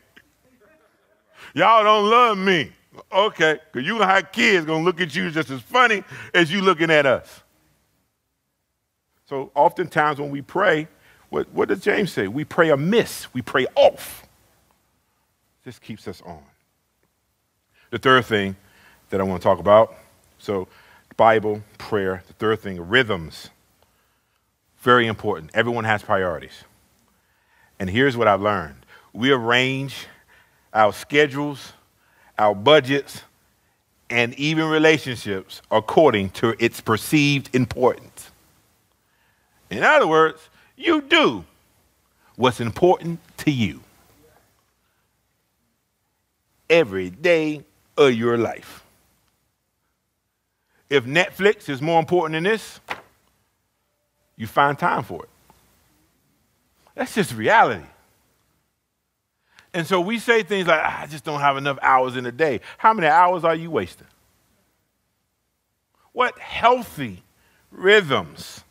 [1.54, 2.72] y'all don't love me.
[3.12, 6.02] Okay, because you gonna have kids gonna look at you just as funny
[6.34, 7.42] as you looking at us.
[9.26, 10.88] So oftentimes when we pray,
[11.30, 12.28] what, what does James say?
[12.28, 14.26] We pray amiss, we pray off.
[15.64, 16.42] This keeps us on.
[17.90, 18.56] The third thing
[19.10, 19.94] that I want to talk about,
[20.38, 20.68] so
[21.18, 22.22] Bible, prayer.
[22.28, 23.50] The third thing, rhythms.
[24.78, 25.50] Very important.
[25.52, 26.64] Everyone has priorities.
[27.78, 28.76] And here's what I've learned
[29.12, 30.06] we arrange
[30.72, 31.72] our schedules,
[32.38, 33.22] our budgets,
[34.08, 38.30] and even relationships according to its perceived importance.
[39.70, 40.48] In other words,
[40.78, 41.44] you do
[42.36, 43.80] what's important to you
[46.70, 47.64] every day
[47.96, 48.84] of your life.
[50.88, 52.80] If Netflix is more important than this,
[54.36, 55.28] you find time for it.
[56.94, 57.84] That's just reality.
[59.74, 62.32] And so we say things like, ah, I just don't have enough hours in a
[62.32, 62.60] day.
[62.78, 64.06] How many hours are you wasting?
[66.12, 67.22] What healthy
[67.70, 68.64] rhythms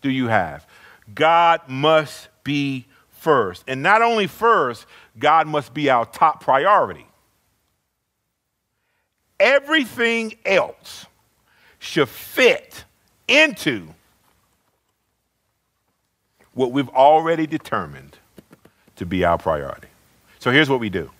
[0.00, 0.66] do you have?
[1.14, 3.64] God must be first.
[3.66, 4.86] And not only first,
[5.18, 7.06] God must be our top priority.
[9.38, 11.06] Everything else
[11.78, 12.84] should fit
[13.26, 13.88] into
[16.52, 18.18] what we've already determined
[18.96, 19.88] to be our priority.
[20.38, 21.10] So here's what we do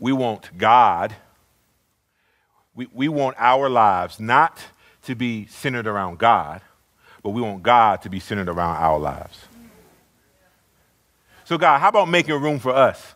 [0.00, 1.14] we want God,
[2.74, 4.58] We, we want our lives not
[5.02, 6.62] to be centered around God,
[7.22, 9.38] but we want God to be centered around our lives.
[11.44, 13.14] So, God, how about making room for us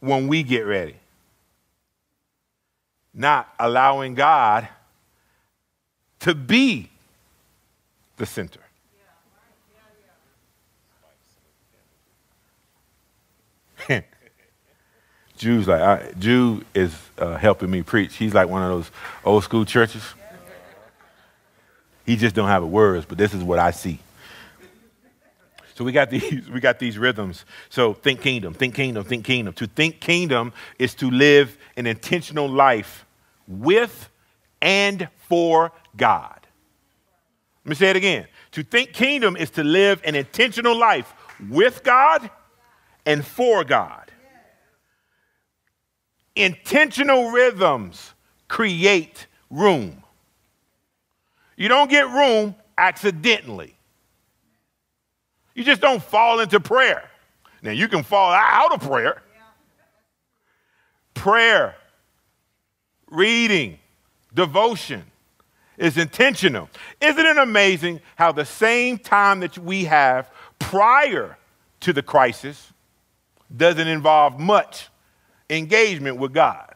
[0.00, 0.96] when we get ready?
[3.12, 4.68] Not allowing God
[6.20, 6.88] to be
[8.16, 8.60] the center.
[15.36, 18.14] Jew's like, I, Jew is uh, helping me preach.
[18.14, 18.90] He's like one of those
[19.24, 20.14] old school churches.
[22.04, 23.98] He just don't have the words, but this is what I see.
[25.74, 27.44] So we got these, we got these rhythms.
[27.70, 29.54] So think kingdom, think kingdom, think kingdom.
[29.54, 33.04] To think kingdom is to live an intentional life
[33.46, 34.08] with
[34.60, 36.40] and for God.
[37.64, 38.26] Let me say it again.
[38.52, 41.12] To think kingdom is to live an intentional life
[41.48, 42.28] with God
[43.06, 44.10] and for God.
[46.34, 48.14] Intentional rhythms
[48.48, 50.01] create room.
[51.62, 53.76] You don't get room accidentally.
[55.54, 57.08] You just don't fall into prayer.
[57.62, 59.22] Now, you can fall out of prayer.
[61.14, 61.76] Prayer,
[63.08, 63.78] reading,
[64.34, 65.04] devotion
[65.78, 66.68] is intentional.
[67.00, 71.38] Isn't it amazing how the same time that we have prior
[71.82, 72.72] to the crisis
[73.56, 74.88] doesn't involve much
[75.48, 76.74] engagement with God.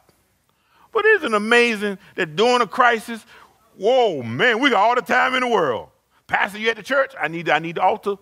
[0.93, 3.24] But isn't it amazing that during a crisis,
[3.79, 5.89] whoa, man, we got all the time in the world.
[6.27, 7.12] Pastor, you at the church?
[7.20, 8.16] I need, I need the altar.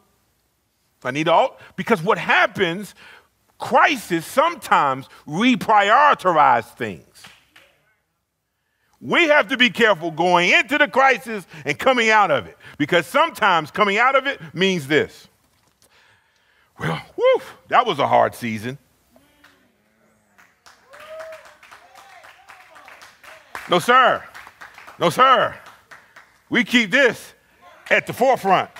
[1.03, 1.57] I need the altar.
[1.77, 2.95] Because what happens,
[3.59, 7.25] crisis sometimes reprioritize things.
[9.01, 12.57] We have to be careful going into the crisis and coming out of it.
[12.79, 15.29] Because sometimes coming out of it means this.
[16.79, 18.79] Well, whew, that was a hard season.
[23.71, 24.23] No, sir.
[24.99, 25.55] No, sir.
[26.49, 27.35] We keep this
[27.91, 28.71] at the forefront.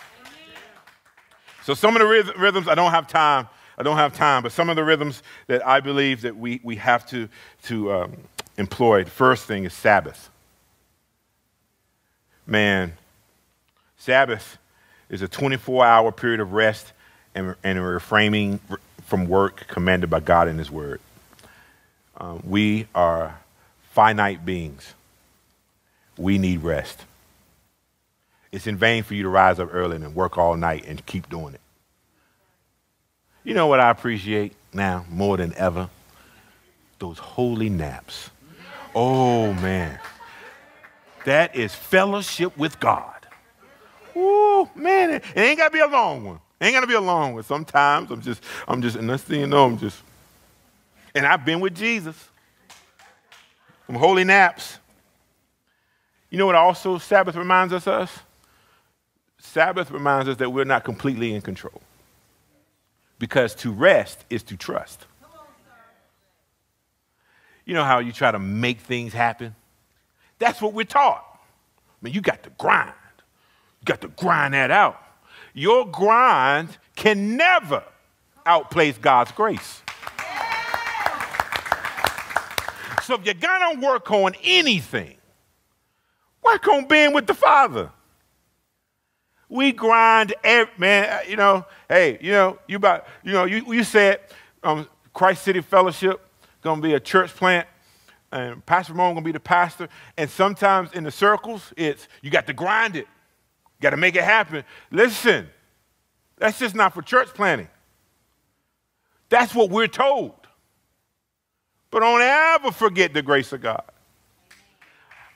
[1.65, 3.49] So some of the rhythms, I don't have time.
[3.77, 6.77] I don't have time, but some of the rhythms that I believe that we, we
[6.77, 7.29] have to,
[7.65, 8.17] to um,
[8.57, 9.05] employ.
[9.05, 10.31] The first thing is Sabbath.
[12.47, 12.93] Man,
[13.97, 14.59] Sabbath
[15.09, 16.93] is a 24 hour period of rest
[17.35, 18.61] and, and refraining
[19.07, 21.01] from work commanded by God in His Word.
[22.19, 23.41] Um, we are
[23.91, 24.95] finite beings.
[26.17, 27.05] We need rest.
[28.53, 31.29] It's in vain for you to rise up early and work all night and keep
[31.29, 31.61] doing it.
[33.43, 35.91] You know what I appreciate now more than ever?
[36.99, 38.31] Those holy naps.
[38.95, 39.99] Oh, man.
[41.25, 43.27] That is fellowship with God.
[44.15, 45.11] Oh, man.
[45.11, 46.39] It ain't got to be a long one.
[46.61, 47.43] It ain't got to be a long one.
[47.43, 50.01] Sometimes I'm just, I'm just, and next thing you know, I'm just,
[51.15, 52.17] and I've been with Jesus.
[53.87, 54.79] Some holy naps.
[56.35, 58.25] You know what also Sabbath reminds us of?
[59.39, 61.81] Sabbath reminds us that we're not completely in control.
[63.21, 65.07] Because to rest is to trust.
[67.65, 69.55] You know how you try to make things happen?
[70.41, 71.25] That's what we're taught.
[71.25, 72.91] I mean, you got to grind.
[73.81, 75.01] You got to grind that out.
[75.53, 77.85] Your grind can never
[78.45, 79.83] outplace God's grace.
[83.05, 85.19] So if you're gonna work on anything,
[86.45, 87.91] work on being with the Father.
[89.49, 91.23] We grind, every, man.
[91.29, 94.21] You know, hey, you know, you about, you know, you, you said
[94.63, 96.21] um, Christ City Fellowship
[96.63, 97.69] gonna be a church plant,
[98.33, 99.89] and Pastor Ramon gonna be the pastor.
[100.17, 104.17] And sometimes in the circles, it's you got to grind it, you got to make
[104.17, 104.65] it happen.
[104.91, 105.49] Listen,
[106.39, 107.69] that's just not for church planting.
[109.29, 110.35] That's what we're told.
[111.91, 113.85] But don't ever forget the grace of God.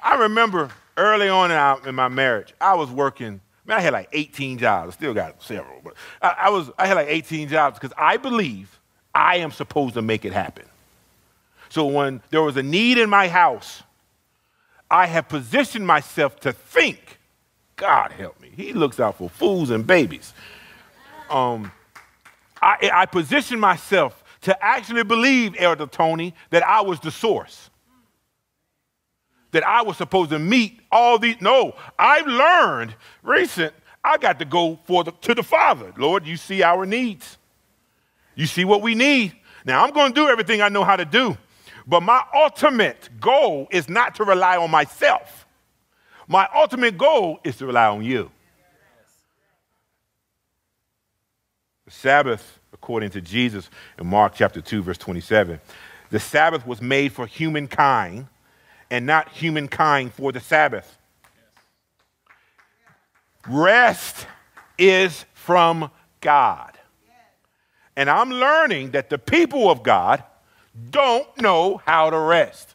[0.00, 1.50] I remember early on
[1.86, 3.40] in, my marriage, I was working.
[3.64, 4.94] Man, I had like 18 jobs.
[4.94, 8.16] I still got several, but I, I was I had like 18 jobs because I
[8.16, 8.78] believe
[9.14, 10.64] I am supposed to make it happen.
[11.70, 13.82] So when there was a need in my house,
[14.90, 17.18] I have positioned myself to think,
[17.76, 18.50] God help me.
[18.56, 20.32] He looks out for fools and babies.
[21.30, 21.70] Um,
[22.60, 27.70] I, I positioned myself to actually believe, Elder Tony, that I was the source.
[29.52, 31.40] That I was supposed to meet all these.
[31.40, 33.72] No, I've learned recent,
[34.04, 35.92] I got to go for the, to the Father.
[35.96, 37.38] Lord, you see our needs.
[38.34, 39.34] You see what we need.
[39.64, 41.36] Now, I'm going to do everything I know how to do.
[41.86, 45.46] But my ultimate goal is not to rely on myself.
[46.26, 48.30] My ultimate goal is to rely on you.
[51.86, 55.60] The Sabbath according to Jesus in Mark chapter 2, verse 27.
[56.10, 58.26] The Sabbath was made for humankind
[58.90, 60.98] and not humankind for the Sabbath.
[63.48, 64.26] Rest
[64.76, 66.78] is from God.
[67.96, 70.22] And I'm learning that the people of God
[70.90, 72.74] don't know how to rest.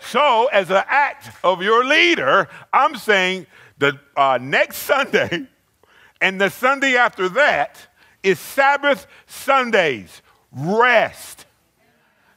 [0.00, 3.46] So, as an act of your leader, I'm saying
[3.78, 5.46] the uh, next Sunday
[6.20, 7.78] and the Sunday after that
[8.22, 10.22] is Sabbath Sundays.
[10.52, 11.46] Rest.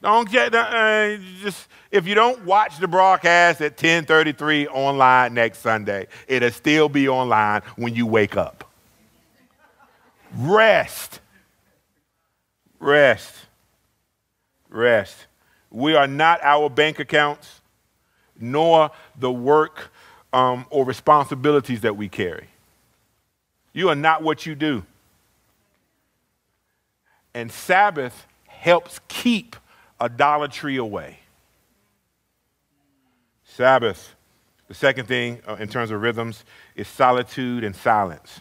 [0.02, 6.08] Don't get uh, just if you don't watch the broadcast at 10:33 online next Sunday,
[6.28, 8.70] it'll still be online when you wake up.
[10.36, 11.20] Rest.
[12.80, 13.36] Rest.
[14.70, 15.28] Rest.
[15.70, 17.62] We are not our bank accounts,
[18.39, 18.89] nor
[19.20, 19.91] the work
[20.34, 22.47] um, or responsibilities that we carry.
[23.74, 24.84] You are not what you do.
[27.34, 29.56] And Sabbath helps keep
[30.02, 31.20] idolatry away.
[33.43, 34.16] Sabbath.
[34.68, 36.45] The second thing uh, in terms of rhythms
[36.76, 38.39] is solitude and silence.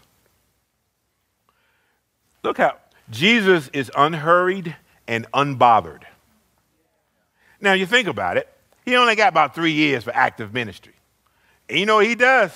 [2.43, 2.77] Look how
[3.11, 4.77] Jesus is unhurried
[5.09, 6.03] and unbothered.
[7.61, 8.49] Now, you think about it,
[8.85, 10.95] he only got about three years for active ministry.
[11.69, 12.53] And you know what he does?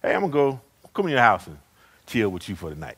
[0.00, 0.60] Hey, I'm going to go
[0.94, 1.58] come in your house and
[2.06, 2.96] chill with you for the night.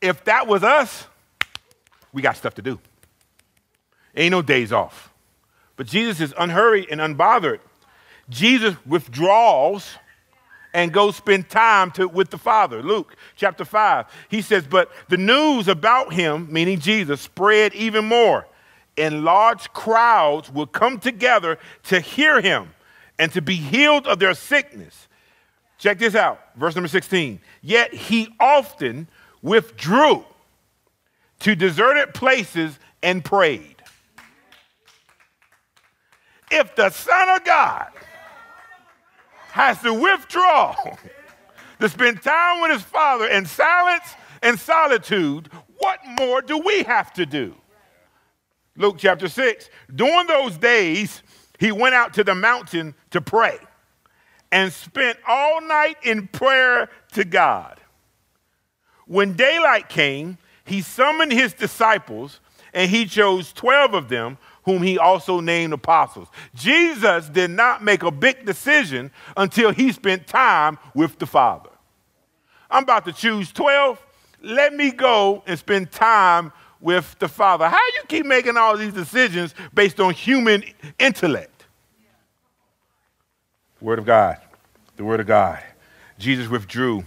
[0.00, 1.06] If that was us,
[2.14, 2.78] we got stuff to do.
[4.16, 5.12] Ain't no days off.
[5.76, 7.58] But Jesus is unhurried and unbothered.
[8.30, 9.96] Jesus withdraws
[10.72, 12.82] and goes spend time to, with the Father.
[12.82, 14.06] Luke chapter 5.
[14.28, 18.46] He says, But the news about him, meaning Jesus, spread even more,
[18.96, 22.70] and large crowds will come together to hear him
[23.18, 25.08] and to be healed of their sickness.
[25.78, 27.40] Check this out, verse number 16.
[27.62, 29.08] Yet he often
[29.42, 30.24] withdrew
[31.44, 33.74] to deserted places and prayed
[36.50, 37.90] if the Son of God
[39.50, 40.74] has to withdraw
[41.80, 44.04] to spend time with his Father in silence
[44.42, 47.54] and solitude, what more do we have to do?
[48.76, 49.68] Luke chapter 6.
[49.94, 51.22] During those days,
[51.58, 53.58] he went out to the mountain to pray
[54.50, 57.80] and spent all night in prayer to God.
[59.06, 62.40] When daylight came, he summoned his disciples
[62.72, 66.28] and he chose 12 of them whom he also named apostles.
[66.54, 71.70] Jesus did not make a big decision until he spent time with the Father.
[72.70, 74.04] I'm about to choose 12.
[74.42, 77.68] Let me go and spend time with the Father.
[77.68, 80.64] How you keep making all these decisions based on human
[80.98, 81.64] intellect?
[83.80, 84.38] Word of God.
[84.96, 85.62] The Word of God.
[86.18, 87.04] Jesus withdrew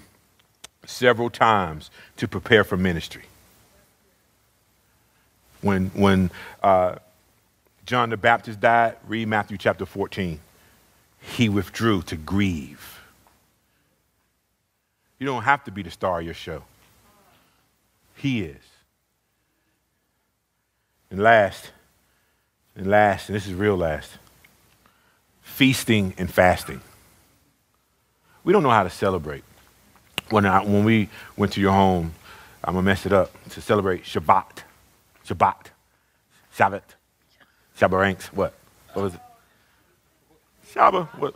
[0.86, 3.24] several times to prepare for ministry.
[5.62, 6.32] When, when
[6.62, 6.96] uh,
[7.86, 10.40] John the Baptist died, read Matthew chapter 14.
[11.20, 13.00] He withdrew to grieve.
[15.20, 16.64] You don't have to be the star of your show.
[18.16, 18.58] He is.
[21.10, 21.72] And last,
[22.76, 24.12] and last, and this is real last,
[25.42, 26.82] feasting and fasting.
[28.44, 29.44] We don't know how to celebrate.
[30.30, 32.14] When, I, when we went to your home,
[32.64, 34.64] I'm going to mess it up, to celebrate Shabbat.
[35.28, 35.68] Shabbat.
[36.56, 36.82] Shabbat.
[37.78, 38.24] Shabbat.
[38.34, 38.54] What?
[38.94, 39.22] What was it?
[40.74, 41.08] Shabbat.
[41.20, 41.36] What?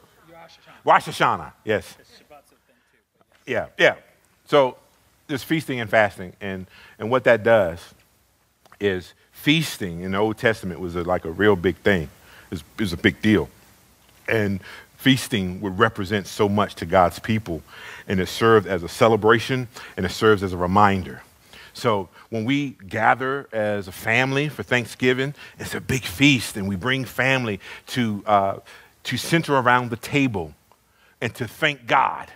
[0.83, 1.53] Rosh Hashanah.
[1.63, 1.95] Yes.
[3.45, 3.95] Yeah, yeah.
[4.45, 4.77] So
[5.27, 6.67] there's feasting and fasting, and
[6.99, 7.93] and what that does
[8.79, 12.09] is feasting in the Old Testament was a, like a real big thing.
[12.51, 13.49] It was, a big deal,
[14.27, 14.59] and
[14.97, 17.61] feasting would represent so much to God's people,
[18.07, 21.21] and it served as a celebration and it serves as a reminder.
[21.73, 26.75] So when we gather as a family for Thanksgiving, it's a big feast, and we
[26.75, 28.59] bring family to, uh,
[29.03, 30.53] to center around the table
[31.21, 32.29] and to thank God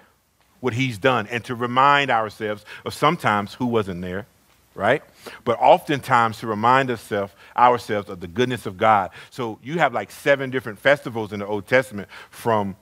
[0.60, 4.26] what He's done and to remind ourselves of sometimes who wasn't there,
[4.74, 5.04] right?
[5.44, 9.12] But oftentimes to remind ourselves, ourselves of the goodness of God.
[9.30, 12.76] So you have like seven different festivals in the Old Testament from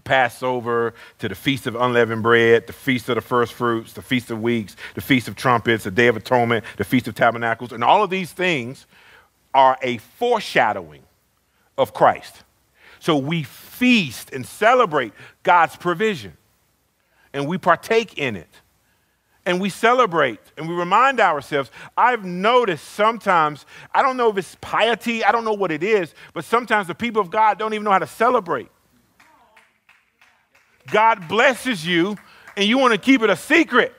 [0.00, 4.30] Passover to the Feast of Unleavened Bread, the Feast of the First Fruits, the Feast
[4.30, 7.72] of Weeks, the Feast of Trumpets, the Day of Atonement, the Feast of Tabernacles.
[7.72, 8.86] And all of these things
[9.54, 11.02] are a foreshadowing
[11.76, 12.44] of Christ.
[13.00, 16.36] So we feast and celebrate God's provision,
[17.32, 18.48] and we partake in it.
[19.46, 21.70] And we celebrate and we remind ourselves.
[21.96, 26.12] I've noticed sometimes, I don't know if it's piety, I don't know what it is,
[26.34, 28.68] but sometimes the people of God don't even know how to celebrate.
[30.90, 32.16] God blesses you
[32.56, 33.94] and you want to keep it a secret.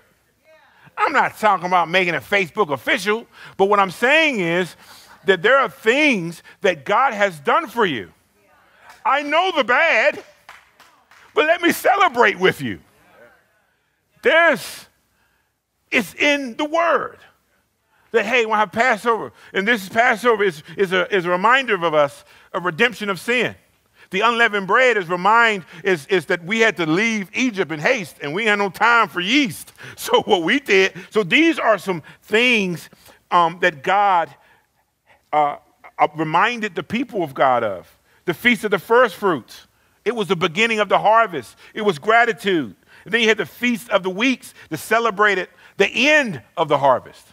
[0.98, 3.26] I'm not talking about making it Facebook official,
[3.58, 4.76] but what I'm saying is
[5.26, 8.12] that there are things that God has done for you.
[9.06, 10.22] I know the bad,
[11.34, 12.80] but let me celebrate with you.
[14.22, 14.88] There's,
[15.90, 17.20] it's in the Word
[18.12, 21.76] that, hey, when I have Passover, and this Passover is, is, a, is a reminder
[21.76, 23.56] of us of redemption of sin.
[24.12, 28.18] The unleavened bread is remind is, is that we had to leave Egypt in haste
[28.22, 29.74] and we had no time for yeast.
[29.96, 32.90] So what we did, so these are some things
[33.32, 34.34] um, that God
[35.32, 35.58] uh,
[35.98, 37.88] uh, reminded the people of God of.
[38.26, 39.68] The feast of the first fruits.
[40.06, 41.56] It was the beginning of the harvest.
[41.74, 42.76] It was gratitude.
[43.04, 46.78] And then you had the feast of the weeks that celebrated the end of the
[46.78, 47.26] harvest.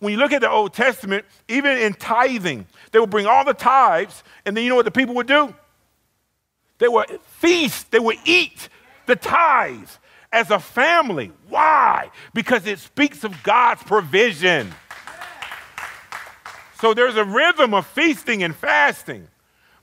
[0.00, 3.54] When you look at the Old Testament, even in tithing, they would bring all the
[3.54, 5.54] tithes, and then you know what the people would do?
[6.78, 8.68] They would feast, they would eat
[9.06, 9.98] the tithes
[10.32, 11.32] as a family.
[11.48, 12.10] Why?
[12.34, 14.72] Because it speaks of God's provision.
[16.80, 19.28] So there's a rhythm of feasting and fasting.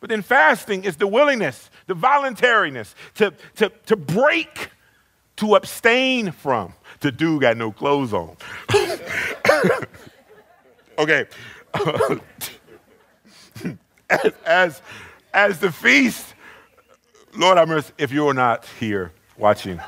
[0.02, 4.70] But then fasting is the willingness, the voluntariness to, to, to break,
[5.38, 6.74] to abstain from.
[7.02, 8.38] The dude got no clothes on.
[11.00, 11.26] okay.
[14.10, 14.82] as, as,
[15.34, 16.36] as the feast,
[17.36, 19.80] Lord have mercy, if you're not here watching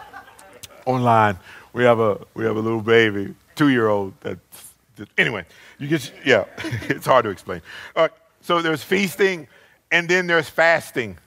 [0.85, 1.37] online,
[1.73, 4.13] we have a, we have a little baby, two year old.
[4.21, 5.45] That's, that, anyway,
[5.77, 6.45] you get, yeah,
[6.89, 7.61] it's hard to explain.
[7.95, 8.09] Uh,
[8.41, 9.47] so there's feasting,
[9.91, 11.17] and then there's fasting.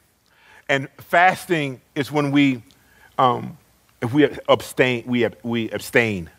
[0.69, 2.63] And fasting is when we,
[3.19, 3.57] um,
[4.07, 6.31] if we abstain, we, we abstain,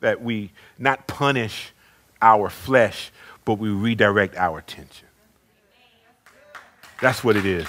[0.00, 1.72] that we not punish
[2.20, 3.10] our flesh,
[3.44, 5.08] but we redirect our attention.
[7.00, 7.66] That's what it is.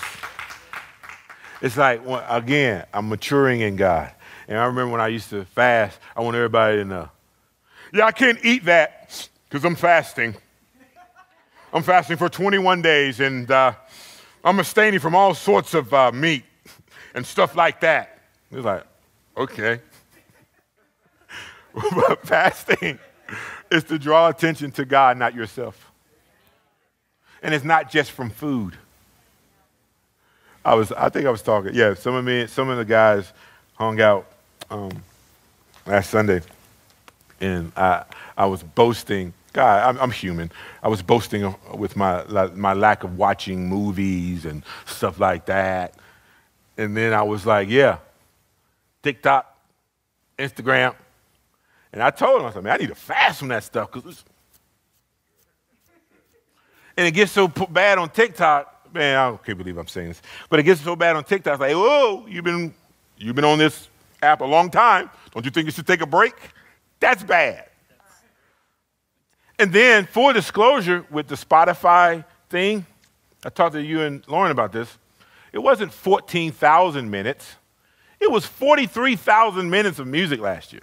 [1.61, 4.11] It's like, again, I'm maturing in God.
[4.47, 7.09] And I remember when I used to fast, I want everybody to know,
[7.91, 10.35] yeah, I can't eat that because I'm fasting.
[11.71, 13.73] I'm fasting for 21 days and uh,
[14.43, 16.43] I'm abstaining from all sorts of uh, meat
[17.15, 18.12] and stuff like that.
[18.53, 18.83] It's like,
[19.35, 19.81] okay.
[21.95, 22.99] but fasting
[23.71, 25.91] is to draw attention to God, not yourself.
[27.41, 28.77] And it's not just from food.
[30.63, 31.73] I was, I think I was talking.
[31.73, 33.33] Yeah, some of me, some of the guys
[33.73, 34.27] hung out
[34.69, 34.91] um,
[35.85, 36.41] last Sunday,
[37.41, 38.05] and I,
[38.37, 39.33] I was boasting.
[39.51, 40.51] God, I'm, I'm, human.
[40.81, 42.23] I was boasting with my
[42.55, 45.95] my lack of watching movies and stuff like that,
[46.77, 47.97] and then I was like, yeah,
[49.03, 49.55] TikTok,
[50.39, 50.95] Instagram,
[51.91, 54.23] and I told him, I said, man, I need to fast from that stuff because
[56.97, 58.93] and it gets so bad on TikTok.
[58.93, 61.53] Man, I can't believe I'm saying this, but it gets so bad on TikTok.
[61.53, 62.73] It's like, whoa, you've been
[63.17, 63.89] you've been on this
[64.21, 65.09] app a long time.
[65.31, 66.33] Don't you think you should take a break?
[66.99, 67.65] That's bad.
[69.59, 72.85] And then, full disclosure, with the Spotify thing,
[73.45, 74.97] I talked to you and Lauren about this.
[75.51, 77.55] It wasn't 14,000 minutes.
[78.23, 80.81] It was 43,000 minutes of music last year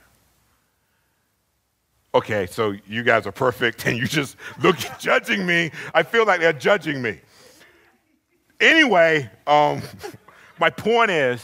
[2.15, 5.71] okay, so you guys are perfect and you just look judging me.
[5.95, 7.21] I feel like they're judging me.
[8.61, 9.83] Anyway, um,
[10.59, 11.43] my point is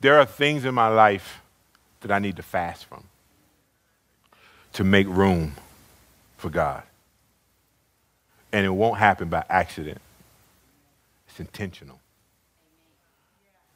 [0.00, 1.40] there are things in my life
[2.00, 3.04] that I need to fast from
[4.74, 5.54] to make room
[6.36, 6.82] for God.
[8.52, 10.00] And it won't happen by accident.
[11.28, 12.00] It's intentional.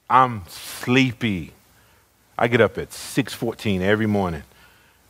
[0.09, 1.53] I'm sleepy.
[2.39, 4.45] I get up at 6:14 every morning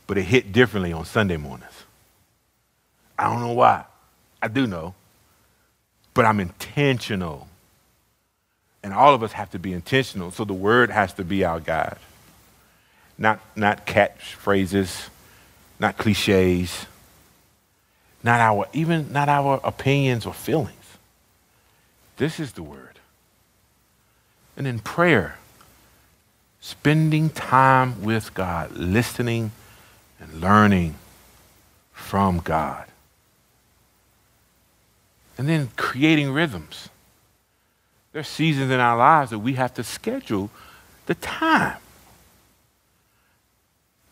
[0.09, 1.85] but it hit differently on Sunday mornings.
[3.17, 3.85] I don't know why.
[4.43, 4.95] I do know.
[6.15, 7.47] But I'm intentional.
[8.83, 10.31] And all of us have to be intentional.
[10.31, 11.99] So the word has to be our guide.
[13.19, 15.09] Not, not catchphrases,
[15.79, 16.87] not cliches,
[18.23, 20.73] not our, even not our opinions or feelings.
[22.17, 22.99] This is the word.
[24.57, 25.37] And in prayer,
[26.61, 29.53] spending time with God, listening
[30.21, 30.97] and learning
[31.93, 32.87] from God.
[35.37, 36.89] And then creating rhythms.
[38.13, 40.51] There are seasons in our lives that we have to schedule
[41.07, 41.79] the time.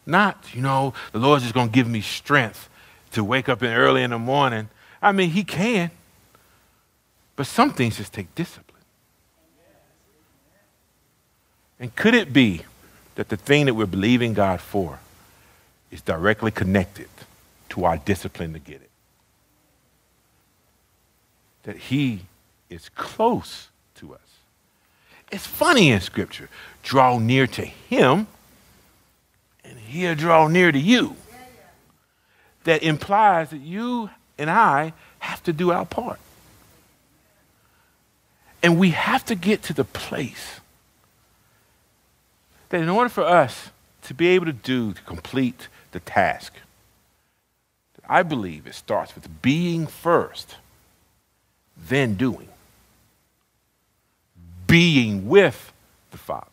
[0.07, 2.69] Not, you know, the Lord's just going to give me strength
[3.13, 4.69] to wake up in early in the morning.
[5.03, 5.91] I mean, He can.
[7.35, 8.66] But some things just take discipline.
[11.79, 12.63] And could it be
[13.17, 15.01] that the thing that we're believing God for
[15.91, 17.09] is directly connected
[17.71, 18.91] to our discipline to get it.
[21.65, 22.23] That He
[22.71, 24.21] is close to us.
[25.33, 26.49] It's funny in Scripture
[26.83, 28.27] draw near to Him,
[29.65, 31.17] and He'll draw near to you.
[32.65, 36.19] that implies that you and I have to do our part.
[38.63, 40.61] And we have to get to the place
[42.69, 43.71] that in order for us
[44.03, 46.53] to be able to do, to complete the task,
[48.09, 50.57] I believe it starts with being first,
[51.77, 52.49] then doing.
[54.67, 55.73] Being with
[56.11, 56.47] the Father.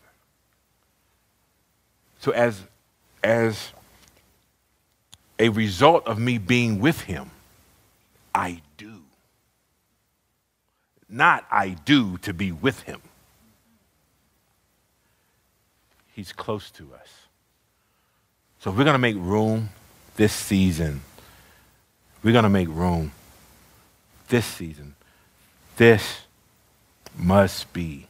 [2.19, 2.61] So as,
[3.23, 3.71] as
[5.37, 7.31] a result of me being with him,
[8.33, 9.01] I do.
[11.09, 13.01] Not I do to be with him.
[16.13, 17.09] He's close to us.
[18.59, 19.69] So if we're going to make room
[20.15, 21.01] this season.
[22.23, 23.11] We're going to make room
[24.29, 24.95] this season.
[25.77, 26.21] This
[27.17, 28.07] must be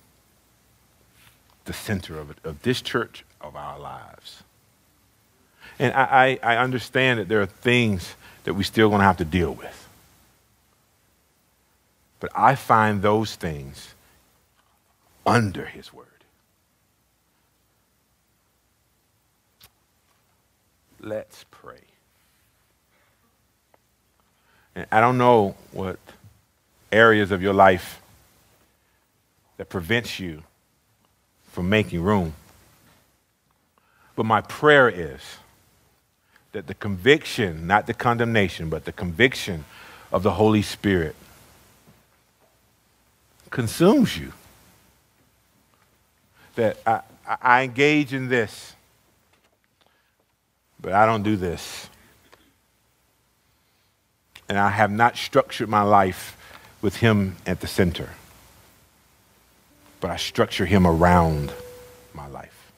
[1.66, 4.44] the center of, it, of this church, of our lives.
[5.80, 9.18] And I, I, I understand that there are things that we're still going to have
[9.18, 9.88] to deal with.
[12.20, 13.94] But I find those things
[15.26, 16.08] under His Word.
[21.04, 21.82] Let's pray.
[24.74, 26.00] And I don't know what
[26.94, 28.02] areas of your life
[29.58, 30.44] that prevents you
[31.52, 32.34] from making room.
[34.16, 35.20] But my prayer is
[36.54, 39.66] that the conviction, not the condemnation, but the conviction
[40.10, 41.18] of the Holy Spirit
[43.50, 44.32] consumes you.
[46.56, 47.02] That I,
[47.42, 48.74] I engage in this,
[50.84, 51.90] but I don't do this.
[54.48, 56.38] And I have not structured my life
[56.84, 58.10] with Him at the center,
[60.00, 61.52] but I structure Him around
[62.14, 62.72] my life.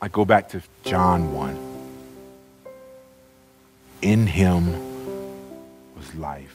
[0.00, 1.74] I go back to John 1.
[4.02, 4.66] In him
[5.96, 6.54] was life.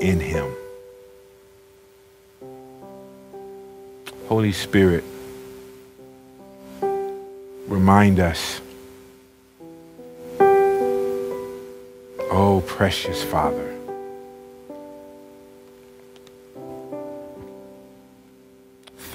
[0.00, 0.65] In him.
[4.28, 5.04] Holy Spirit,
[7.68, 8.60] remind us.
[12.30, 13.76] Oh, precious Father.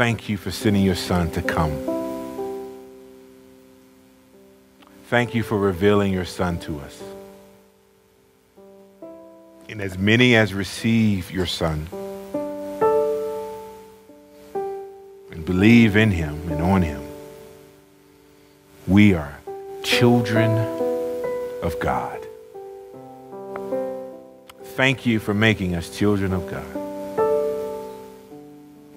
[0.01, 1.71] thank you for sending your son to come.
[5.09, 7.03] Thank you for revealing your son to us.
[9.69, 11.87] And as many as receive your son
[15.61, 17.03] believe in him and on him,
[18.87, 19.37] we are
[19.83, 20.49] children
[21.61, 22.19] of God.
[24.75, 26.65] Thank you for making us children of God.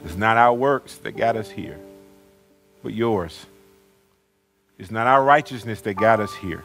[0.07, 1.79] It's not our works that got us here,
[2.83, 3.45] but yours.
[4.79, 6.65] It's not our righteousness that got us here,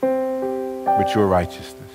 [0.00, 1.90] but your righteousness.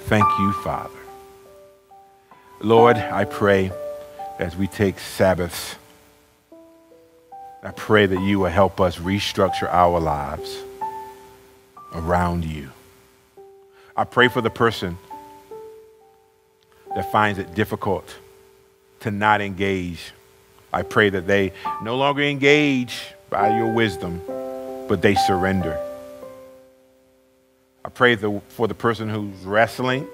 [0.00, 1.05] Thank you, Father.
[2.60, 3.70] Lord, I pray
[4.38, 5.76] as we take Sabbaths,
[7.62, 10.56] I pray that you will help us restructure our lives
[11.94, 12.70] around you.
[13.96, 14.96] I pray for the person
[16.94, 18.14] that finds it difficult
[19.00, 20.12] to not engage.
[20.72, 21.52] I pray that they
[21.82, 24.22] no longer engage by your wisdom,
[24.88, 25.78] but they surrender.
[27.84, 30.06] I pray for the person who's wrestling.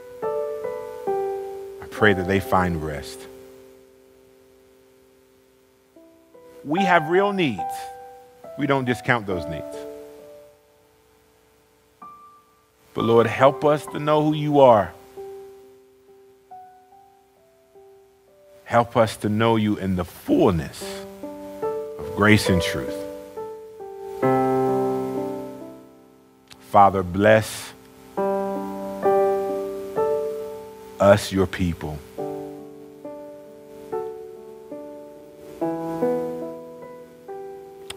[1.93, 3.20] Pray that they find rest.
[6.64, 7.61] We have real needs.
[8.59, 9.76] We don't discount those needs.
[12.95, 14.93] But Lord, help us to know who you are.
[18.64, 20.82] Help us to know you in the fullness
[21.22, 22.95] of grace and truth.
[26.70, 27.72] Father, bless
[31.03, 31.99] us, your people.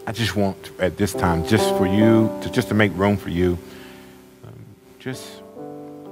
[0.08, 3.30] I just want at this time, just for you, to just to make room for
[3.30, 3.58] you,
[4.44, 4.54] um,
[4.98, 5.40] just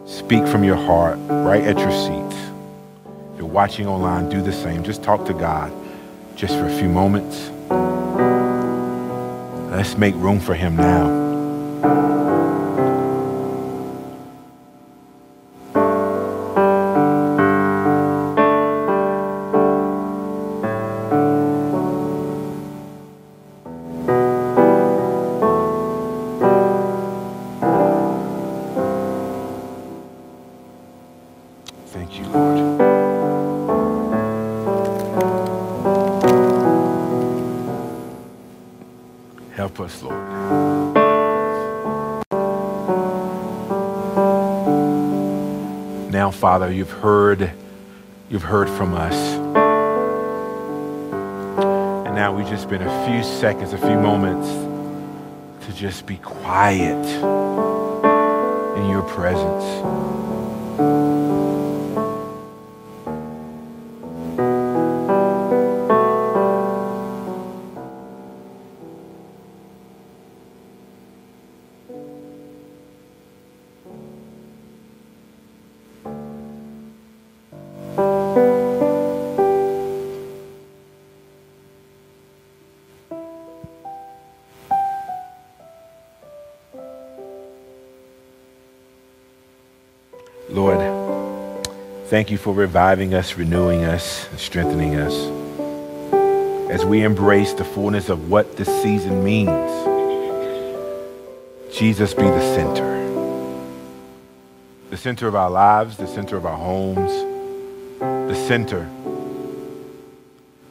[0.06, 2.36] speak from your heart right at your seats
[3.32, 4.84] If you're watching online, do the same.
[4.84, 5.72] Just talk to God
[6.36, 7.50] just for a few moments.
[9.70, 12.13] Let's make room for Him now.
[48.54, 49.16] Heard from us.
[52.06, 54.48] And now we've just been a few seconds, a few moments
[55.66, 57.04] to just be quiet
[58.78, 59.64] in your presence.
[90.48, 90.78] Lord,
[92.06, 95.14] thank you for reviving us, renewing us, and strengthening us
[96.70, 99.48] as we embrace the fullness of what this season means.
[101.74, 102.94] Jesus be the center.
[104.90, 107.10] The center of our lives, the center of our homes,
[108.00, 108.88] the center.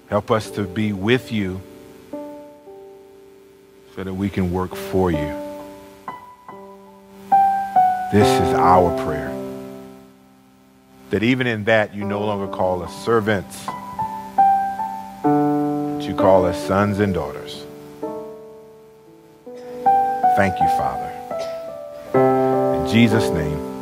[0.08, 1.62] Help us to be with you
[3.96, 5.43] so that we can work for you.
[8.14, 9.32] This is our prayer
[11.10, 13.66] that even in that you no longer call us servants,
[15.24, 17.66] but you call us sons and daughters.
[20.36, 21.10] Thank you, Father.
[22.84, 23.73] In Jesus' name,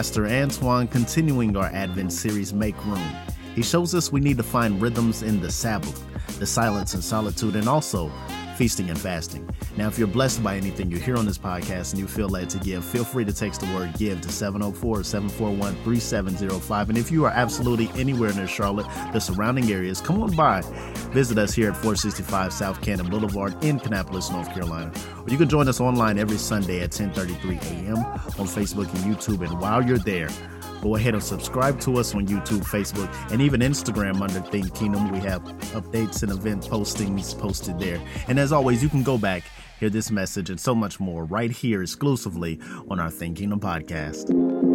[0.00, 3.06] Pastor Antoine continuing our Advent series, Make Room.
[3.54, 6.02] He shows us we need to find rhythms in the Sabbath,
[6.38, 8.10] the silence and solitude, and also
[8.60, 9.48] feasting and fasting.
[9.78, 12.50] Now, if you're blessed by anything you hear on this podcast and you feel led
[12.50, 16.90] to give, feel free to text the word give to 704 741 3705.
[16.90, 18.84] And if you are absolutely anywhere near Charlotte,
[19.14, 20.60] the surrounding areas, come on by.
[21.14, 24.92] Visit us here at 465 South Cannon Boulevard in Kannapolis, North Carolina.
[25.16, 27.96] Or you can join us online every Sunday at 10:33 a.m.
[27.96, 29.40] on Facebook and YouTube.
[29.40, 30.28] And while you're there,
[30.80, 35.10] Go ahead and subscribe to us on YouTube, Facebook, and even Instagram under Think Kingdom.
[35.12, 38.00] We have updates and event postings posted there.
[38.28, 39.42] And as always, you can go back,
[39.78, 42.60] hear this message, and so much more right here exclusively
[42.90, 44.69] on our Think Kingdom podcast.